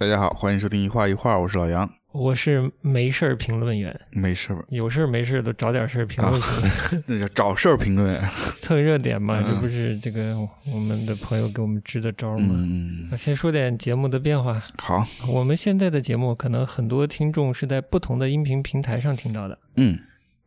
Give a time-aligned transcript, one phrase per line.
[0.00, 6.40] 大家好，欢迎收听一画一画，我是老杨，我是没事儿评论员，没事儿，有事儿没事儿都找点事儿评论。
[6.40, 6.50] 评
[6.90, 8.18] 论， 那叫找事儿评论。
[8.56, 10.34] 蹭热点嘛，嗯这不是这个
[10.72, 12.54] 我们的朋友给我们支的招儿吗？
[12.56, 19.98] 嗯，那先说点节目的变化，好，我们现在的节目可能很多听众是在不同的音频平台上听到的，嗯。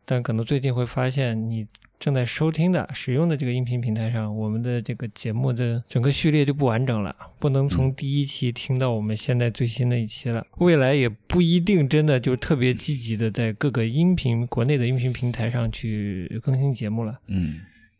[0.04, 1.66] 但可能最近会发现你
[2.04, 10.46] 正在收听的、使用的这个音频平台上，我们的这个节目的整个序列就不完整了，不能从第一期听到我们现在最新的一期了。
[10.58, 17.54] 未来也不一定真的就特别积极的在各个音频国内的音频平台上去更新节目了，嗯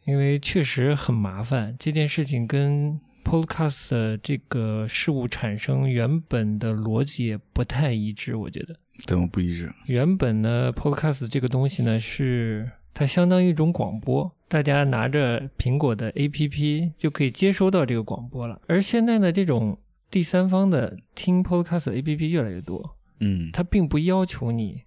[0.04, 1.74] 因为确实很麻烦。
[1.78, 8.76] 这件事情跟 Podcast 的这个事物产生原本的逻辑也不太一致，我觉得。
[9.06, 9.72] 怎么不一致？
[9.86, 18.60] 原本呢，Podcast 这个东西呢，是它相当于一种广播，大家拿着苹果的 APP 就可以接收到这个广播了。
[18.68, 19.76] 而现在呢，这种
[20.10, 24.82] 第三方的听 Podcast 的 APP 越来越多，嗯它并不要求你，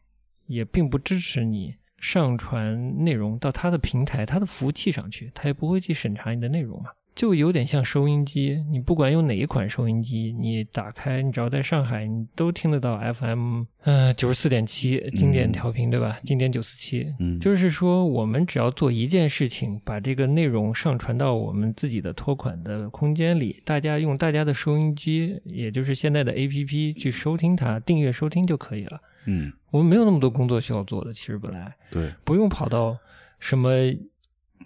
[0.45, 6.91] 也并不支持你上传内容到它的平台、它的服务器上去，它也不会去审查你的内容嘛。
[7.17, 16.19] 就有点像收音机，你不管用哪一款收音机，你打开，你只要在上海，你都听得到 FM，呃，九十四点七经典调频，对吧？
[16.23, 29.01] 经典九四七，嗯，就是说，我们只要做一件事情，把这个内容上传到我们自己的托管的空间里，大家用大家的收音机，也就是现在的 APP 去收听它，订阅收听就可以了。
[29.25, 32.95] 嗯我们没有那么多工作需要做的，其实本来对，不用跑到
[33.39, 33.69] 什么，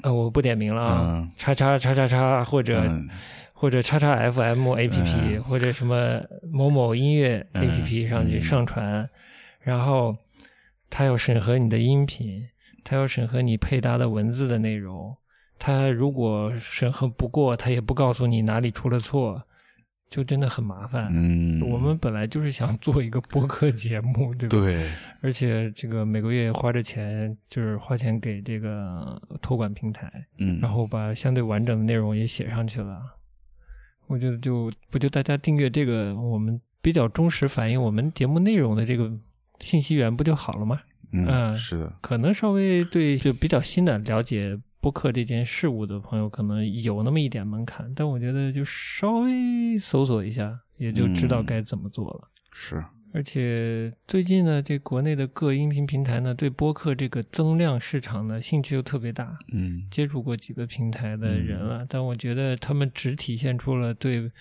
[0.04, 1.30] 呃，我不点名了啊，嗯。
[1.38, 3.10] 叉叉叉叉叉或者、嗯。
[3.54, 5.44] 或者叉叉 FM APP、嗯。
[5.44, 6.22] 或者什么
[6.52, 8.42] 某某音乐嗯 APP 上去嗯。
[8.42, 9.08] 上传，
[9.62, 10.16] 然后
[10.90, 12.42] 他要审核你的音频，
[12.84, 15.16] 他要审核你配搭的文字的内容，
[15.60, 19.44] 他如果审核不过，他也不告诉你哪里出了错，
[20.12, 21.10] 就真的很麻烦。
[21.12, 24.50] 嗯，我们本来就是想做一个播客节目， 对吧？
[24.50, 24.92] 对，
[25.24, 33.02] 而且这个每个月花着钱，就是花钱给这个托管平台，嗯，然后把相对完整的内容也写上去了。
[34.08, 39.10] 我觉得就不就大家订阅这个，我们比较忠实反映我们节目内容的这个
[39.60, 40.82] 信息源不就好了吗？
[41.14, 52.28] 嗯嗯是的，可能稍微对就比较新的了解播客这件事物的朋友，可能有那么一点门槛，但我觉得就稍微搜索一下，也就知道嗯该怎么做了。
[52.52, 52.84] 是，
[53.14, 59.38] 而且最近呢，这国内的各音频平台呢，对播客这个增量市场呢兴趣又特别大。
[59.54, 64.32] 嗯接触过几个平台的人了，但我觉得他们只体现出了对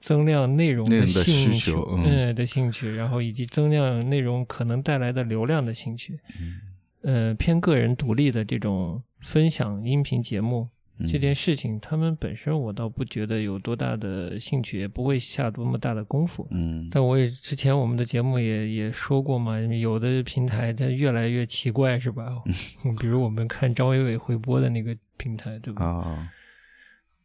[0.00, 6.18] 增量内容的兴趣，需求嗯嗯的兴趣，然后以及增量内容可能带来的流量的兴趣。
[6.40, 6.73] 嗯
[7.04, 10.66] 呃，偏个人独立的这种分享音频节目、
[10.98, 16.46] 嗯这件事情，他们本身我倒不觉得有多大的兴趣，也不会下多么大的功夫。
[16.52, 22.24] 嗯但我也之前我们的节目也也说过嘛，有的平台它越来越奇怪，是吧？
[23.00, 25.84] 比如我们看张伟伟回播的那个平台，对吧？
[25.84, 26.28] 啊，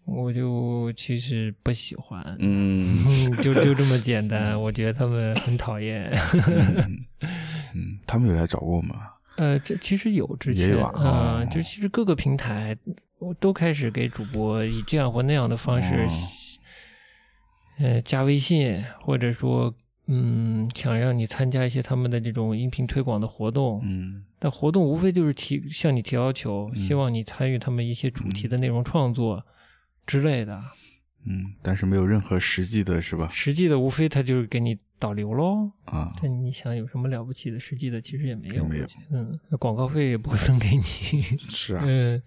[0.05, 4.59] 我就其实不喜欢，嗯嗯， 就就这么简单。
[4.59, 6.11] 我觉得他们很讨厌。
[7.75, 9.13] 嗯，他们有来找过我们吗？
[9.39, 12.75] 呃，这其实有之前啊就其实各个平台
[13.39, 16.05] 都开始给主播以这样或那样的方式，
[18.03, 19.73] 加微信，或者说，
[20.07, 23.79] 嗯，想让你参加一些他们的这种音频推广的活动。
[23.83, 29.45] 嗯但活动无非就是提向你提要求，嗯希望你参与他们一些主题的内容创作
[30.05, 30.61] 之类的。
[31.25, 33.29] 嗯，但是没有任何实际的是吧？
[33.31, 35.69] 实际的无非他就是给你导流喽。
[35.85, 37.59] 啊，但你想有什么了不起的？
[37.59, 40.81] 实际的其实也没有，没有嗯，广告费也不会分给你。
[41.49, 42.21] 是啊，嗯，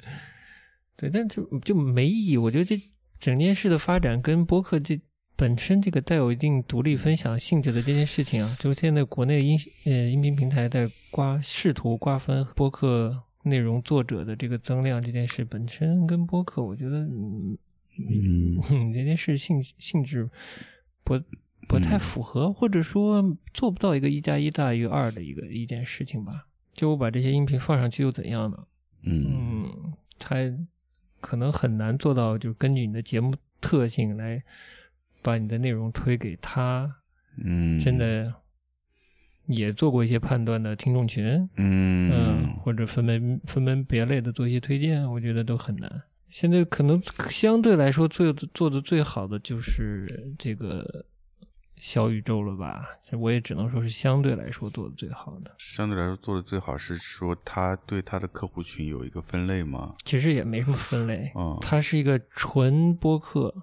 [0.96, 2.36] 对，但就就没意义。
[2.36, 2.80] 我觉得这
[3.18, 5.00] 整件事的发展跟播客这
[5.36, 17.08] 本身这个带有一定独立分享性质的这件事情啊，就是现在国内音呃音频平台在瓜试图瓜分播客内容作者的这个增量这件事本身跟播客，我觉得
[17.98, 20.28] 嗯嗯嗯 这件事性性质
[21.04, 21.20] 不。
[21.68, 26.48] 不太嗯符合，或者说做不到一个一加一大于二的一个一件事情吧。
[26.74, 28.66] 就我把这些音频放上去又怎样呢？
[29.04, 30.36] 嗯嗯，它
[31.20, 34.42] 可能很难做到，就是根据你的节目特性来
[35.22, 36.96] 把你的内容推给他。
[37.36, 38.34] 嗯，真的
[39.46, 46.02] 也做过一些判断的听众群，嗯嗯，或者分门分门别类的做一些推荐，我觉得都很难。
[46.32, 51.04] 现在可能相对来说做做的最好的就是这个
[51.76, 52.86] 小宇宙了吧？
[53.02, 55.54] 这我也只能说是相对来说做的最好的。
[55.58, 59.94] 相对来说做的最好是说他对他的客户群有一个分类吗？
[60.04, 63.54] 其实也没什么分类，嗯它是一个纯播客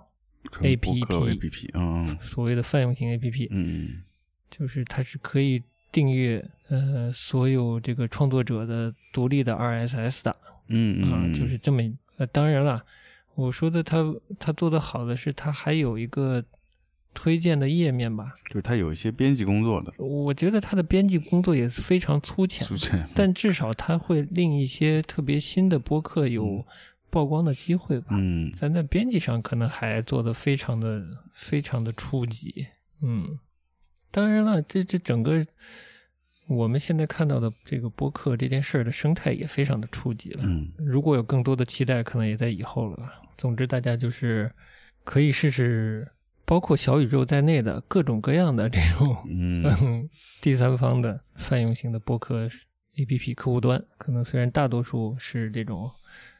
[0.61, 4.03] ，A P P A P P 嗯所谓的泛用型 APP，嗯
[4.51, 10.37] 就是它是可以订阅呃所有这个创作者的独立的 RSS 的啊、
[10.67, 11.81] 嗯嗯，就是这么
[12.19, 12.85] 呃，当然了，
[13.33, 14.05] 我说的他
[14.37, 16.43] 他做的好的是他还有一个
[17.13, 26.63] 推荐的页面吧，就是他有一些编辑工作的，我觉得他的编辑工作也是非常粗浅粗浅，但至少他会令一些特别新的播客有
[27.09, 28.07] 曝光的机会吧。
[28.11, 28.51] 嗯。
[28.51, 32.67] 在那编辑上可能还做的非常的非常的初级，
[33.01, 33.39] 嗯，
[34.11, 35.43] 当然了，这这整个
[36.49, 40.43] 我们现在看到的这个播客这件事儿的生态也非常的初级了。
[40.43, 43.21] 嗯如果有更多的期待，可能也在以后了吧。
[43.37, 44.51] 总之，大家就是
[45.03, 46.11] 可以试试，
[46.45, 50.09] 包括小宇宙在内的各种各样的这种嗯嗯
[50.41, 52.49] 第三方的泛用型的播客
[52.95, 55.89] APP 客户端，可能虽然大多数是这种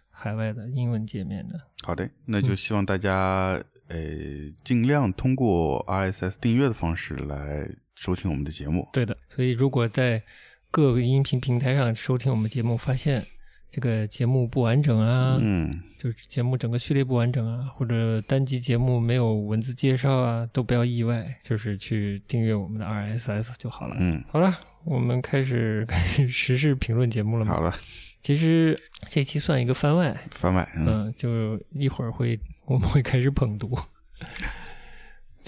[0.09, 3.97] 海外的英文界面的，好的，那就嗯希望大家呃
[4.63, 8.87] 尽量通过 RSS 订阅的方式来收听我们的节目。
[8.93, 9.15] 对的。
[9.29, 10.23] 所以，如果在
[10.71, 13.25] 各个音频平台上收听我们节目，发现
[13.69, 23.97] 这个节目不完整啊，嗯就是节目整个序列不完整啊，或者单集节目没有文字介绍啊，都不要意外，就是去订阅我们的 RSS 就好了。
[23.99, 27.53] 嗯，好了，我们开始开始时事评论节目了吗？
[27.53, 27.75] 好了，
[28.21, 33.77] 其实这期算一个番外，番外，嗯嗯，就一会儿会我们会开始捧读，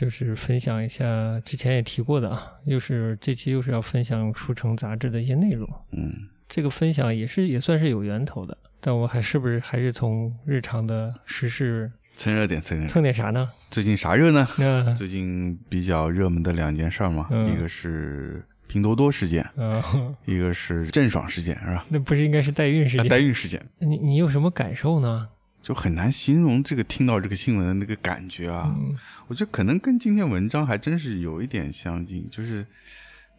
[0.01, 5.69] 就是分享一下之前也提过的啊，又是这期又是要分享书城杂志的一些内容。
[5.92, 6.12] 嗯
[6.50, 12.89] 这个分享也是也算是有源头的，但我还是不是还是从日常的时事蹭热点，蹭热点。
[12.89, 13.48] 蹭点啥呢？
[13.69, 14.48] 最近啥热呢？
[14.57, 19.83] 那 最近比较热门的两件事儿嘛，嗯一个是拼多多事件，呃，
[20.25, 21.86] 一个是郑爽事件，是吧？
[21.89, 23.09] 那不是应该是代孕事啊，件？
[23.09, 25.27] 代孕事件，你你有什么感受呢？
[25.62, 28.75] 就很难形容这个听到这个新闻的那个感觉啊。
[28.78, 28.96] 嗯
[29.28, 32.66] 我觉得可能跟今天文章还真是有一点相近，就是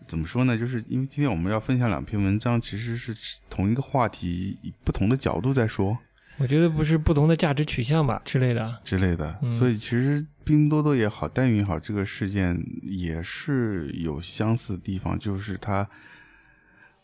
[0.07, 0.57] 怎么说呢？
[0.57, 5.99] 就是因为今天我们要分享两篇文章，其实是同一个话题，以不同的角度在说
[6.39, 8.81] 我觉得不是不同的价值取向吧之类的。
[8.83, 15.89] 之类的，嗯所以其实拼多多也好，代孕也好，这个事件也是有相似的地方，就是它。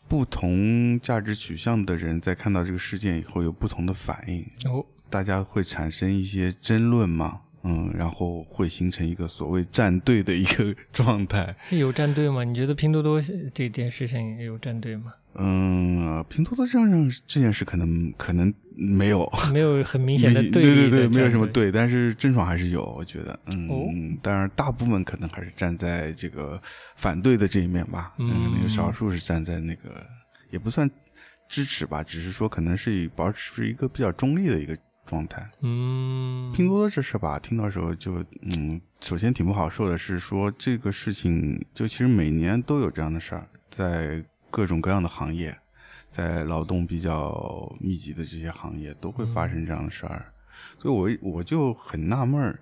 [0.09, 11.55] 不同价值取向的人在看到这个事件以后有不同的反应，哦，大家会产生一些争论嘛，嗯，然后会形成一个所谓站队的一个状态。
[11.61, 12.45] 是有站队吗？
[12.45, 13.21] 你觉得拼多多
[13.53, 15.13] 这件事情有站队吗？
[15.41, 21.31] 嗯，拼多多这样这件事可能可能没有，没有很明显的 对对对对，没有。
[21.31, 23.87] 什么对，但是郑爽还是有，我觉得，嗯，哦
[24.21, 26.61] 当然大部分可能还是站在这个
[26.97, 30.05] 反对的这一面吧，嗯有少数是站在那个
[30.51, 30.91] 也不算
[31.49, 34.77] 支持吧，只是说可能是以保持一个比较中立的一个
[35.09, 35.51] 状态。
[35.63, 45.59] 嗯，拼多多这事吧，听到时候就嗯，首先挺不好受的是说这个事情，就其实每年都有这样的事儿，在各种各样的行业，
[46.11, 50.33] 在劳动比较密集的这些行业都会发生这样的事儿，
[50.79, 52.61] 所以我我就很纳闷儿，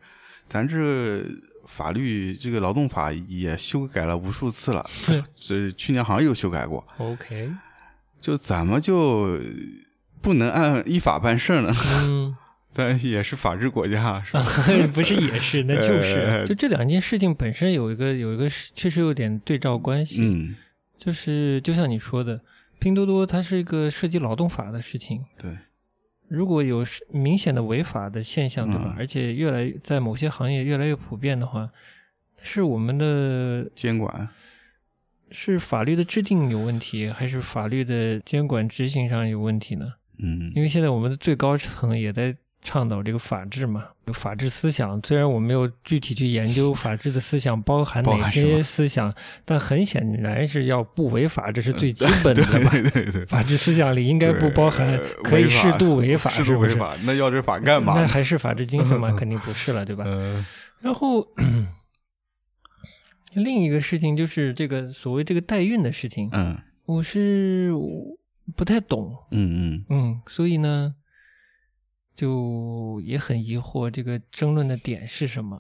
[0.48, 1.24] 咱这
[1.66, 4.84] 法律这个劳动法也修改了无数次了，
[5.34, 7.52] 这去年好像又修改过，OK，
[8.20, 9.40] 就怎么就
[10.22, 11.72] 不能按依法办事儿呢？
[12.08, 12.36] 嗯，
[12.72, 14.44] 咱也是法治国家，是吧？
[14.92, 20.54] 不是也是，那就是， 呃就这两件事情本身有一个有一个确实有点对照关系，嗯，
[20.98, 22.40] 就是就像你说的，
[22.78, 25.56] 拼多多它是一个涉及劳动法的事情，对，
[26.28, 28.84] 如果有明显的违法的现象，对吧？
[28.88, 28.94] 嗯。
[28.98, 31.70] 而且越来越在某些行业越来越普遍的话，
[32.42, 34.28] 是我们的监管，
[35.30, 39.94] 是法律的制定有问题，还是法律的监管执行上有问题呢？
[40.18, 45.00] 嗯因为现在我们的最高层也在倡导这个法治嘛，有法治思想。
[45.06, 52.70] 虽然我没有具体去研究法治的思想包含 哪些思想，但很显然是要不违法，这是最基本的吧？
[52.72, 56.44] 对对对， 法治思想里应该不包含可以适度违法，适？
[56.44, 57.94] 度违法，那要这法干嘛？
[57.94, 59.12] 那还是法治精神吗？
[59.18, 60.04] 肯定不是了，对吧？
[60.04, 60.44] 呃，
[60.80, 61.24] 然后
[63.34, 67.70] 另一个事情就是这个所谓这个代孕的事情，嗯我是
[68.54, 69.86] 不太懂，嗯嗯。
[69.88, 70.94] 嗯，所以呢，
[72.14, 75.58] 就也很疑惑这个争论的点是什么，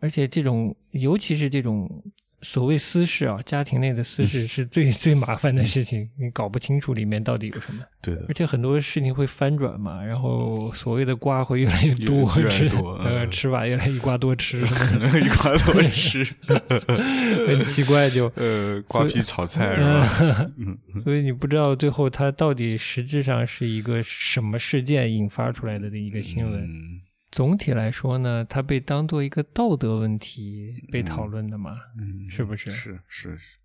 [0.00, 2.04] 而且这种尤其是这种
[2.44, 16.24] 所谓私事啊，家庭内的私事是最 最麻烦的事情，你搞不清楚里面到底有什么，对的而，且很多事情会翻转嘛，然后所谓的瓜会越来越多，越越来越吃多呃嗯吃法越来越一瓜多吃什么的， 一瓜多吃，
[17.48, 18.30] 很奇怪就。
[18.36, 19.82] 呃，瓜皮炒菜是
[20.30, 20.50] 吧？
[20.58, 26.60] 嗯所以你不知道最后它到底实质上是一个什么事件引发出来的的一个新闻。
[26.62, 27.00] 嗯
[27.34, 33.56] 总体来说呢，它被当做一个道德问题被讨论的嘛，嗯，是不是是是是，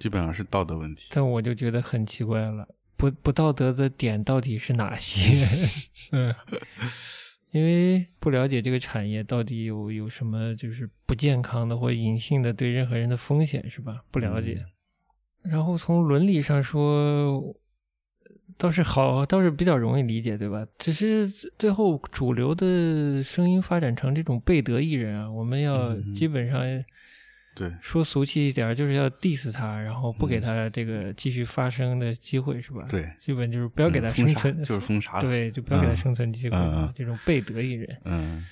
[0.00, 1.10] 基本上是道德问题。
[1.14, 5.46] 但我就觉得很奇怪了，不不道德的点到底是哪些？
[6.10, 6.34] 嗯，
[7.52, 14.02] 因为不了解这个产业到底有有什么就是不健康的或隐性的对任何人的风险，是吧？
[14.10, 14.60] 不了解。
[15.44, 17.40] 然后从伦理上说，
[18.58, 20.66] 倒是好，倒是比较容易理解，对吧？
[20.78, 26.60] 只是最后主流的声音发展成这种贝德艺人啊，我们要嗯基本上
[27.54, 32.82] 对，说俗气一点，就是要 diss 他，然后不给他这个继续发声的机会，是吧？
[32.86, 35.22] 嗯对，基本就是不要给他生存，就是封杀 了。
[35.22, 38.00] 对，就不要给他嗯生存机会嗯嘛嗯这种贝德艺人。
[38.04, 38.44] 嗯，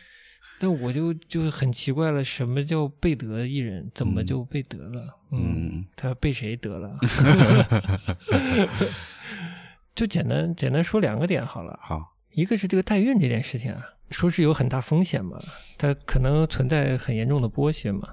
[0.60, 3.90] 但我就就很奇怪了，什么叫贝德艺人？
[3.94, 5.18] 怎么就被得了？
[5.32, 6.96] 嗯他被谁得了？
[9.96, 15.42] 就简单简单说两个点好了，好，一个是这个代孕这件事情啊，说是有很大风险嘛，
[15.76, 18.10] 它可能存在很严重的剥削嘛。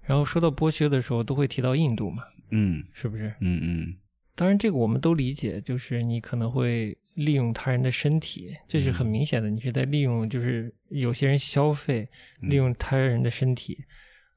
[0.00, 3.28] 然后说到剥削的时候，都会提到印度嘛，嗯是不是？
[3.40, 3.96] 嗯嗯
[4.34, 12.08] 当然，这个我们都理解，就是你可能会利用他人的身体，这是很明显的，你是在利用，就是有些人消费，
[12.42, 13.78] 利用他人的身体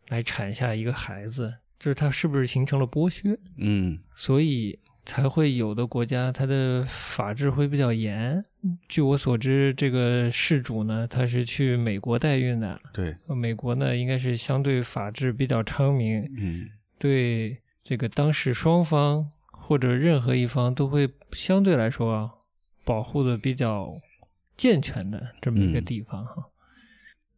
[0.08, 3.38] 来产下一个孩子，就是他是不是形成了剥削？
[3.58, 4.79] 嗯所以
[5.10, 8.46] 才会有的国家它的法制会比较严。
[8.88, 22.30] 据我所知，这个事主呢，他是去美国代孕的，对，美国呢应该是相对法制比较昌明，嗯对这个当事双方或者任何一方都会相对来说啊
[22.86, 24.00] 保护的比较
[24.56, 26.49] 健全的这么一个嗯地方哈。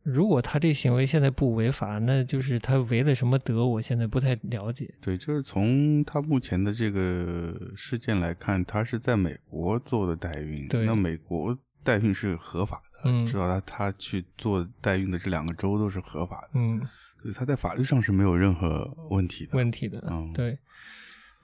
[0.03, 3.65] 如果他这行为现在不违法，那就是他违了什么德？
[3.65, 4.91] 我现在不太了解。
[4.99, 16.79] 对，就是从他目前的这个事件来看，他是在美国做的代孕，对那美国代孕是合法的，嗯至少他他去做代孕的这两个州都是合法的，嗯，
[17.21, 19.55] 所以他在法律上是没有任何问题的。
[19.55, 20.57] 问题的，嗯对。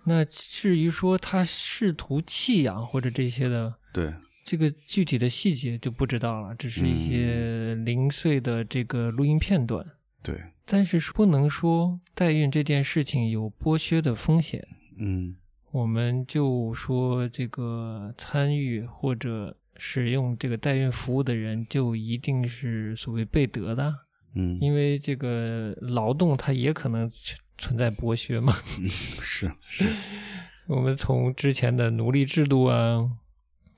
[0.05, 4.13] 那至于说他试图弃养或者这些的，对，
[4.47, 9.85] 这个具体的细节就不知道了，只是一些零碎的这个录音片段。
[10.23, 14.65] 对，但是不能说代孕这件事情有剥削的风险，
[14.97, 15.35] 嗯。
[15.71, 23.93] 我们就说这个参与或者使用这个代孕服务的人就一定是所谓被得的，
[24.33, 28.53] 嗯，因为这个劳动它也可能存存在剥削嘛。
[28.87, 29.85] 是是，
[30.67, 33.11] 我们从之前的奴隶制度啊，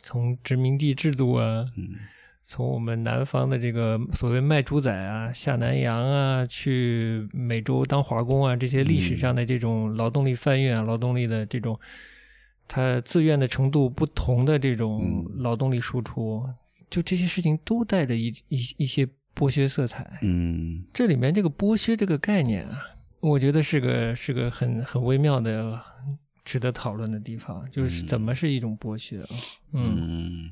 [0.01, 1.89] 从殖民地制度啊，嗯。
[2.51, 11.79] 从我们南方的这个所谓卖猪仔啊、下南洋啊、去美洲当华工啊，这些历史上的这种劳动力贩运啊、劳动力的这种，
[12.68, 15.44] 他自愿的程度不同的这种嗯。
[15.44, 16.44] 劳动力输出，
[16.89, 20.18] 就这些事情都带着一一一些剥削色彩。
[20.24, 20.84] 嗯。
[20.91, 22.82] 这里面这个剥削这个概念啊，
[23.20, 28.08] 我觉得是个是个很很微妙的、很值得讨论的地方，就是嗯。
[28.08, 29.29] 怎么是一种剥削啊？
[29.74, 30.51] 嗯嗯。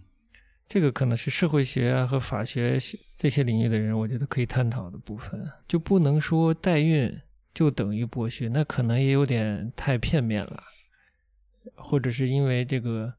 [0.67, 2.77] 这个可能是社会学啊和法学
[3.15, 7.21] 这些领域的人，我觉得可以探讨的部分，就不能说代孕
[7.53, 10.61] 就等于剥削，那可能也有点太片面了，
[11.75, 13.13] 或者是因为这个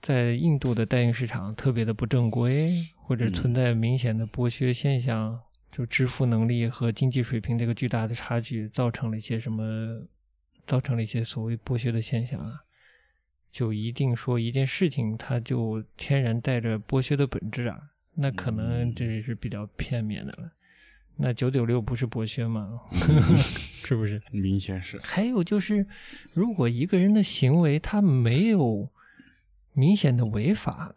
[0.00, 5.38] 在印度的代孕市场特别的不正规，或者存在明显的剥削现象，
[5.70, 10.00] 就支付能力和经济水平这个巨大的差距，造成了一些什么，
[10.70, 12.60] 造成了一些所谓剥削的现象啊。
[13.50, 17.76] 就一定说一件事情，它就天然带着剥削的本质啊，
[18.14, 20.52] 那可能这是比较片面的了。
[21.16, 22.78] 那九九六不是剥削吗？
[23.82, 24.22] 是不是？
[24.30, 25.84] 明显是，还有就是，
[26.32, 28.88] 如果一个人的行为他没有
[29.72, 30.94] 明显的违法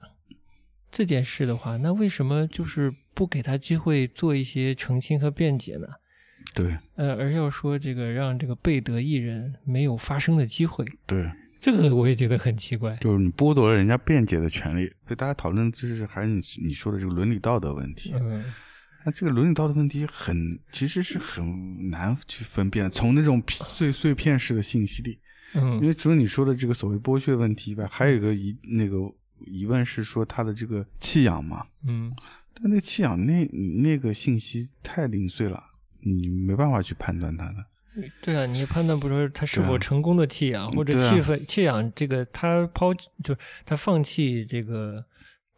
[0.91, 5.87] 这件事的话，那为什么就是不给他机会做一些澄清和辩解呢？
[6.53, 11.29] 对呃，而要说这个让这个被得艺人没有发声的机会，对，
[11.60, 12.95] 这个我也觉得很奇怪。
[12.98, 18.13] 就是你剥夺了人家辩解的权利，所以大家讨论就是还是你你说的这个伦理道德问题。
[18.15, 18.43] 嗯
[19.05, 22.89] 那这个伦理道德问题很，其实是很难去分辨。
[22.89, 25.19] 从那种碎碎片式的信息里，
[25.55, 29.00] 嗯因嗯为除了你说的这个所谓剥削问题以外，还有一个疑那个
[29.45, 32.13] 疑问是说他的这个弃养嘛，嗯，
[32.53, 33.45] 但那个弃养那
[33.81, 35.62] 那个信息太零碎了，
[36.05, 37.65] 你没办法去判断它的。
[38.24, 45.05] 对啊，你也判断不出他是否成功的弃养，或者弃分弃养这个他抛就是他放弃这个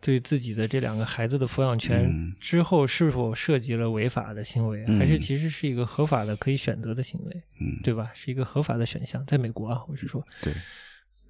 [0.01, 2.35] 对自己的这两个孩子的抚养权嗯。
[2.37, 4.99] 之后，是否涉及了违法的行为，嗯。
[4.99, 8.11] 还是其实是一个合法的可以选择的行为，嗯，对吧？
[8.13, 10.53] 是一个合法的选项，在美国啊，我是说，对，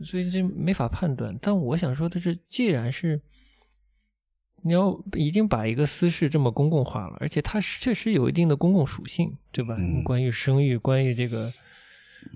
[0.03, 1.38] 所以这没法判断。
[1.39, 3.22] 但我想说的是，既然是
[4.67, 9.75] 你要已经把一个私事这么公共化了，而且它确实有一定的公共属性，对吧？
[9.77, 11.53] 嗯关于生育，关于这个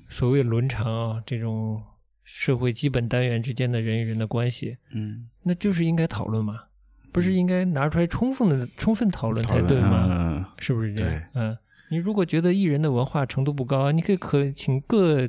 [0.08, 1.82] 所谓伦常啊，这种
[2.24, 6.66] 社会基本单元之间的人与人的关系，嗯，那就是应该讨论嘛，
[7.12, 10.08] 不是应该拿出来充分的充分讨论才对吗？
[10.12, 11.24] 嗯是不是这样？
[11.34, 11.58] 嗯，
[11.90, 15.28] 你如果觉得艺人的文化程度不高，你可以可请各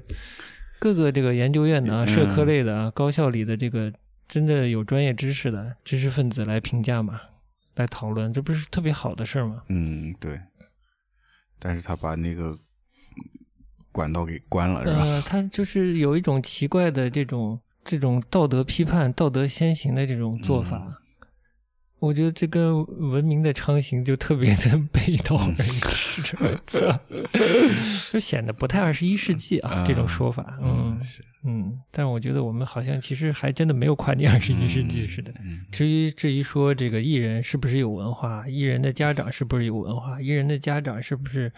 [0.79, 3.91] 各个这个研究院的啊、嗯社科类的啊、高校里的这个
[4.31, 7.21] 真的有专业知识的知识分子来评价嘛，
[7.75, 9.65] 来讨论，这不是特别好的事儿吗？
[9.69, 10.41] 嗯，对。
[11.59, 12.57] 但是他把那个
[13.91, 15.03] 管道给关了，是吧？
[15.03, 20.79] 呃，他就是有一种奇怪的这种这种道德批判、道德先行的这种做法。
[20.87, 20.95] 嗯
[22.01, 26.23] 我觉得这跟文明的昌行就特别的背道而驰，
[28.11, 35.31] 就显得不太二十一世纪啊，啊这种说法，嗯是，嗯，但是我觉得我们好像其实还真的没有跨进二十一世纪似的。
[35.45, 41.53] 嗯至于至于说这个艺人是不是有文化，艺人的家长是不是有文化，艺人的家长是不是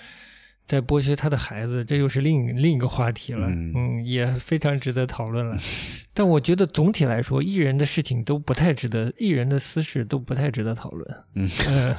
[0.73, 3.47] 在剥削他的孩子，这又是另另一个话题了。
[3.47, 5.55] 嗯嗯，也非常值得讨论了。
[6.15, 11.17] 但我觉得总体来说，艺人的事情都不太值得，艺人的私事都不太值得讨论。
[11.35, 11.95] 嗯 呃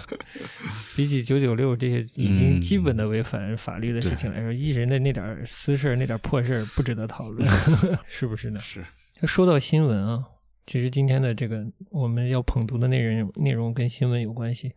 [0.96, 7.48] 比起九九六这些已经嗯基本的违反法律的事情来说，艺人的那点私事儿、那点破事儿不值得讨论，
[8.10, 8.60] 是不是呢？
[8.60, 8.84] 是，
[9.28, 10.24] 说到新闻啊，
[10.66, 14.72] 其实今天的这个我们要捧读的内容内容跟新闻有关系，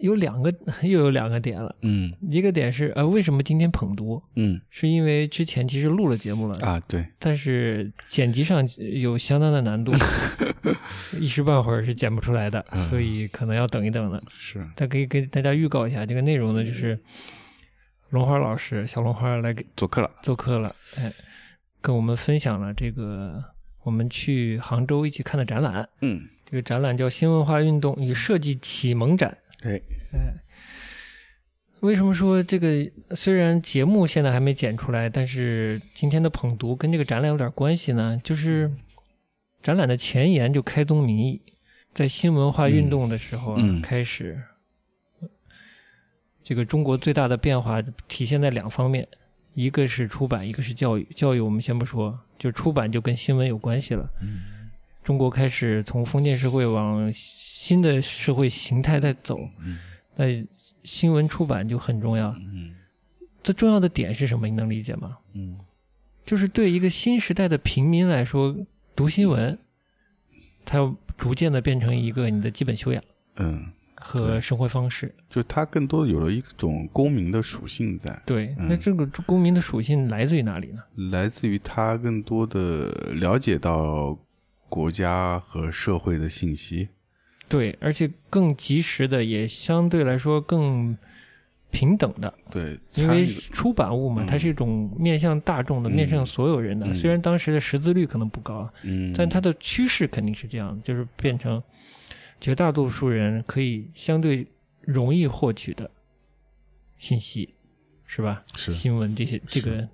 [0.00, 1.74] 有两个 又有两个点了。
[1.82, 4.22] 嗯一个点是呃，为什么今天捧读？
[4.36, 8.66] 嗯是因为之前其实录了节目了，啊，对，但是剪辑上
[9.00, 9.92] 有相当的难度，
[11.18, 14.22] 一时半会儿是剪不出来的，嗯所以可能要等一等了。
[14.28, 16.98] 是，但可以给大家预告一下，这个内容呢，就是
[18.10, 21.12] 龙花老师小龙花来给做客了，做客了，哎，
[21.80, 23.42] 跟我们分享了这个
[23.82, 25.88] 我们去杭州一起看的展览。
[26.00, 29.38] 嗯，这个展览叫《新文化运动与设计启蒙展》。
[29.68, 29.80] 哎，
[30.12, 30.34] 哎，
[31.80, 32.90] 为什么说这个？
[33.14, 38.18] 虽然节目现在还没剪出来，但是今天的捧读跟这个展览有点关系呢。
[38.22, 38.70] 就是
[39.62, 41.42] 展览的前言就开宗明义，
[41.94, 44.38] 在新文化运动的时候啊，嗯嗯开始
[46.42, 49.06] 这个中国最大的变化体现在两方面，
[49.54, 51.06] 一个是出版，一个是教育。
[51.14, 54.08] 教育我们先不说，就出版就跟新闻有关系了。
[54.22, 54.40] 嗯
[55.02, 59.78] 中国开始从封建社会往新的社会形态在走，嗯
[60.14, 60.26] 那
[60.84, 62.28] 新闻出版就很重要。
[62.38, 62.74] 嗯
[63.42, 64.46] 这重要的点是什么？
[64.46, 65.16] 你能理解吗？
[65.32, 65.58] 嗯
[66.26, 68.54] 就是对一个新时代的平民来说，
[68.94, 69.58] 读新闻，
[70.64, 73.02] 它要逐渐的变成一个你的基本修养
[73.36, 75.14] 嗯，和生活方式。
[75.28, 78.66] 就它更多的有了一种公民的属性在，对，嗯。
[78.68, 80.82] 那这个公民的属性来自于哪里呢？
[81.10, 84.18] 来自于他更多的了解到
[84.68, 86.88] 国家和社会的信息，
[87.48, 90.96] 对，而且更及时的，也相对来说更
[91.70, 94.26] 平等的，对，因为出版物嘛，嗯。
[94.26, 95.92] 它是一种面向大众的、嗯。
[95.92, 96.86] 面向所有人的。
[96.86, 96.94] 嗯。
[96.94, 101.62] 虽然当时的识字率可能不高，嗯，但它的趋势肯定是这样，就是变成
[102.40, 104.46] 绝大多数人可以相对
[104.80, 105.90] 容易获取的
[106.96, 107.54] 信息，
[108.06, 108.42] 是吧？
[108.56, 108.72] 是。
[108.72, 109.88] 新闻这些这个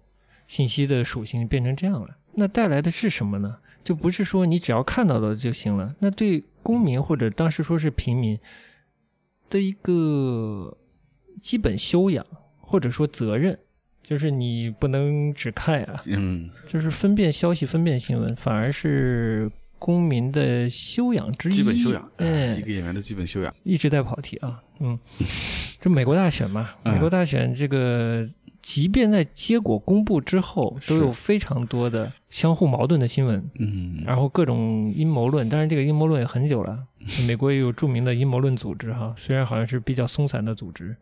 [0.47, 3.59] 信息的属性变成这样了，那带来的是什么呢？
[3.83, 8.39] 就不是说你只要看到了就行了，那对公民或者当时说是平民
[9.49, 10.77] 的一个
[11.41, 12.25] 基本修养
[12.59, 13.57] 或者说责任，
[14.03, 16.51] 就是你不能只看呀、嗯。
[16.67, 21.53] 就是分辨消息、分辨新闻，反而是公民的修养之一。
[21.53, 24.99] 基本修养，哎一，个演员的基本修养，一直在跑题啊，嗯，
[25.81, 28.27] 这美国大选嘛，嗯美国大选这个，
[28.63, 35.49] 即便在结果公布之后，都有非常多的相互矛盾的新闻，嗯，然后各种阴谋论。
[35.49, 36.85] 当然，这个阴谋论也很久了，
[37.27, 40.97] 美国也有著名的阴谋论组织哈，虽然好像是比较松散的组织，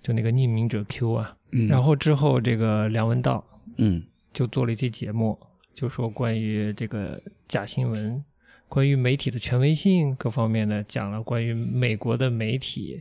[0.00, 1.36] 就那个匿名者 Q 啊。
[1.56, 3.44] 嗯然后之后，这个梁文道
[3.76, 5.38] 嗯就做了一期节目，
[5.74, 8.24] 就说关于这个假新闻，
[8.68, 13.00] 关于媒体的权威性各方面的，讲了关于美国的媒体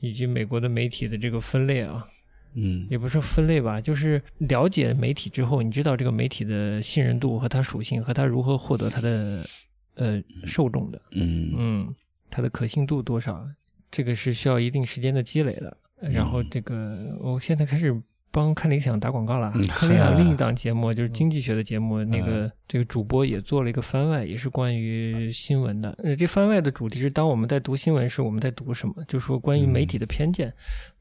[0.00, 2.06] 以及美国的媒体的这个分类啊，
[2.54, 2.86] 嗯。
[2.88, 9.46] 也不是分类吧，就是了解媒体之后，你知道这个媒体的信任度和它属性和它如何获得它的
[9.94, 11.52] 呃受众的，嗯。
[11.58, 11.94] 嗯，
[12.30, 13.46] 它的可信度多少，
[13.90, 15.76] 这个是需要一定时间的积累的。
[16.00, 17.94] 然后这个，我现在开始
[18.32, 19.52] 帮看理想打广告了。
[19.54, 25.96] 嗯看理想另一档节目 就是经济学的节目，那个这个主播也做了一个番外，也是关于新闻的。
[26.02, 28.94] 呃，这番外的主题是当我们在读新闻时，我们在读什么？
[29.06, 30.52] 就说关于媒体的偏见。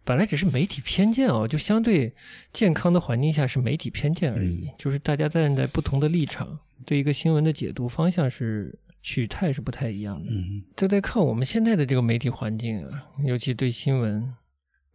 [0.04, 2.12] 本来只是媒体偏见哦，就相对
[2.52, 4.68] 健康的环境下是媒体偏见而已。
[4.78, 10.32] 就是大家站在不同的立场，对一个新闻的解读方向是取态是不太一样的。
[10.32, 14.28] 嗯再再看我们现在的这个媒体环境啊，尤其对新闻，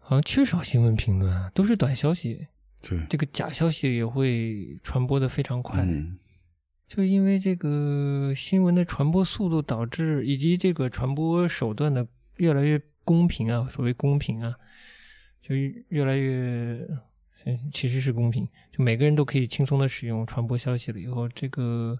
[0.08, 2.46] 好像缺少新闻评论啊，都是短消息，
[2.80, 5.82] 对，这个假消息也会传播的非常快。
[5.84, 6.16] 嗯。
[6.86, 14.54] 就因为这个新闻的传播速度，导致以及这个传播手段的越来越公平啊，所谓公平啊，
[15.42, 15.56] 就
[15.88, 16.86] 越来越
[17.44, 21.00] 嗯其实是公平，就每个人都可以轻松的使用传播消息了。
[21.00, 21.98] 以后，这个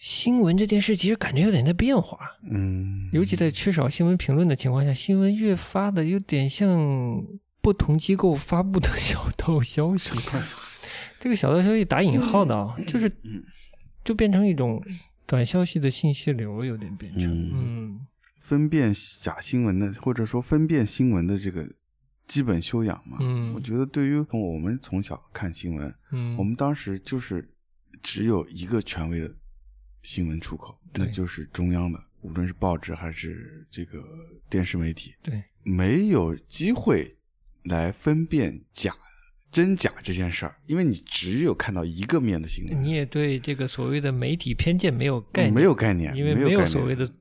[0.00, 2.18] 新闻这件事其实感觉有点在变化，
[2.50, 7.22] 嗯，尤其在缺少新闻评论的情况下，新闻越发的有点像
[7.60, 10.10] 不同机构发布的小道消息。
[11.20, 13.12] 这个小道消息打引号的啊，就是
[14.02, 14.82] 就变成一种
[15.26, 17.30] 短消息的信息流，有点变成。
[17.30, 17.52] 嗯。
[17.52, 18.06] 嗯。
[18.38, 21.70] 分辨假新闻的，或者说分辨新闻的这个
[22.26, 23.18] 基本修养嘛。
[23.20, 23.52] 嗯。
[23.52, 27.46] 我觉得对于从我们从小看新闻，嗯，我们当时就是
[28.02, 29.30] 只有一个权威的
[30.02, 34.02] 新闻出口，那就是中央的，无论是报纸还是这个
[34.48, 35.42] 电视媒体，对。
[35.62, 37.16] 没有机会
[37.64, 38.94] 来分辨假
[39.50, 47.12] 真假这件事儿，因为你只有看到一个面的新闻，你也对这个所谓的媒体偏见没有概念，没有概念，因为没有所谓的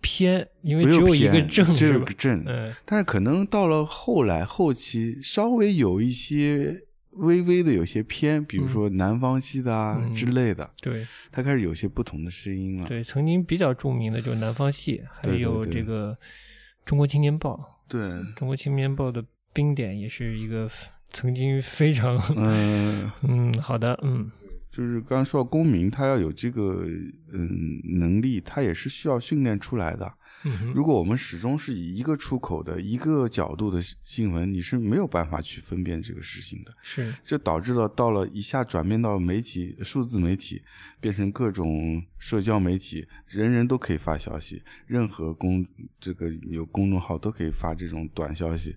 [0.00, 2.74] 偏，因为只有一个正，只有个正，嗯。
[2.84, 10.14] 但是可能到了后来后期，稍微有一些微微的有些偏，比如说南方系的啊、嗯。
[10.14, 11.06] 之类的，对。
[11.32, 12.86] 它开始有些不同的声音了。
[12.86, 16.16] 对，曾经比较著名的就是南方系，还有这个
[16.84, 18.00] 中国青年报，对，
[18.36, 20.70] 中国青年报的冰点也是一个
[21.10, 24.30] 曾经非常嗯、 嗯好的嗯
[24.70, 26.86] 就是刚刚说到公民，他要有这个
[27.32, 30.14] 嗯能力，他也是需要训练出来的。
[30.44, 36.72] 嗯如果我们始终是以一个出口的一个角度的新闻，你是没有办法去分辨这个事情的。
[36.82, 40.62] 是这导致了到了一下转变到媒体、数字媒体，
[40.98, 45.66] 变成各种社交媒体，人人都可以发消息，任何公
[45.98, 48.76] 这个有公众号都可以发这种短消息，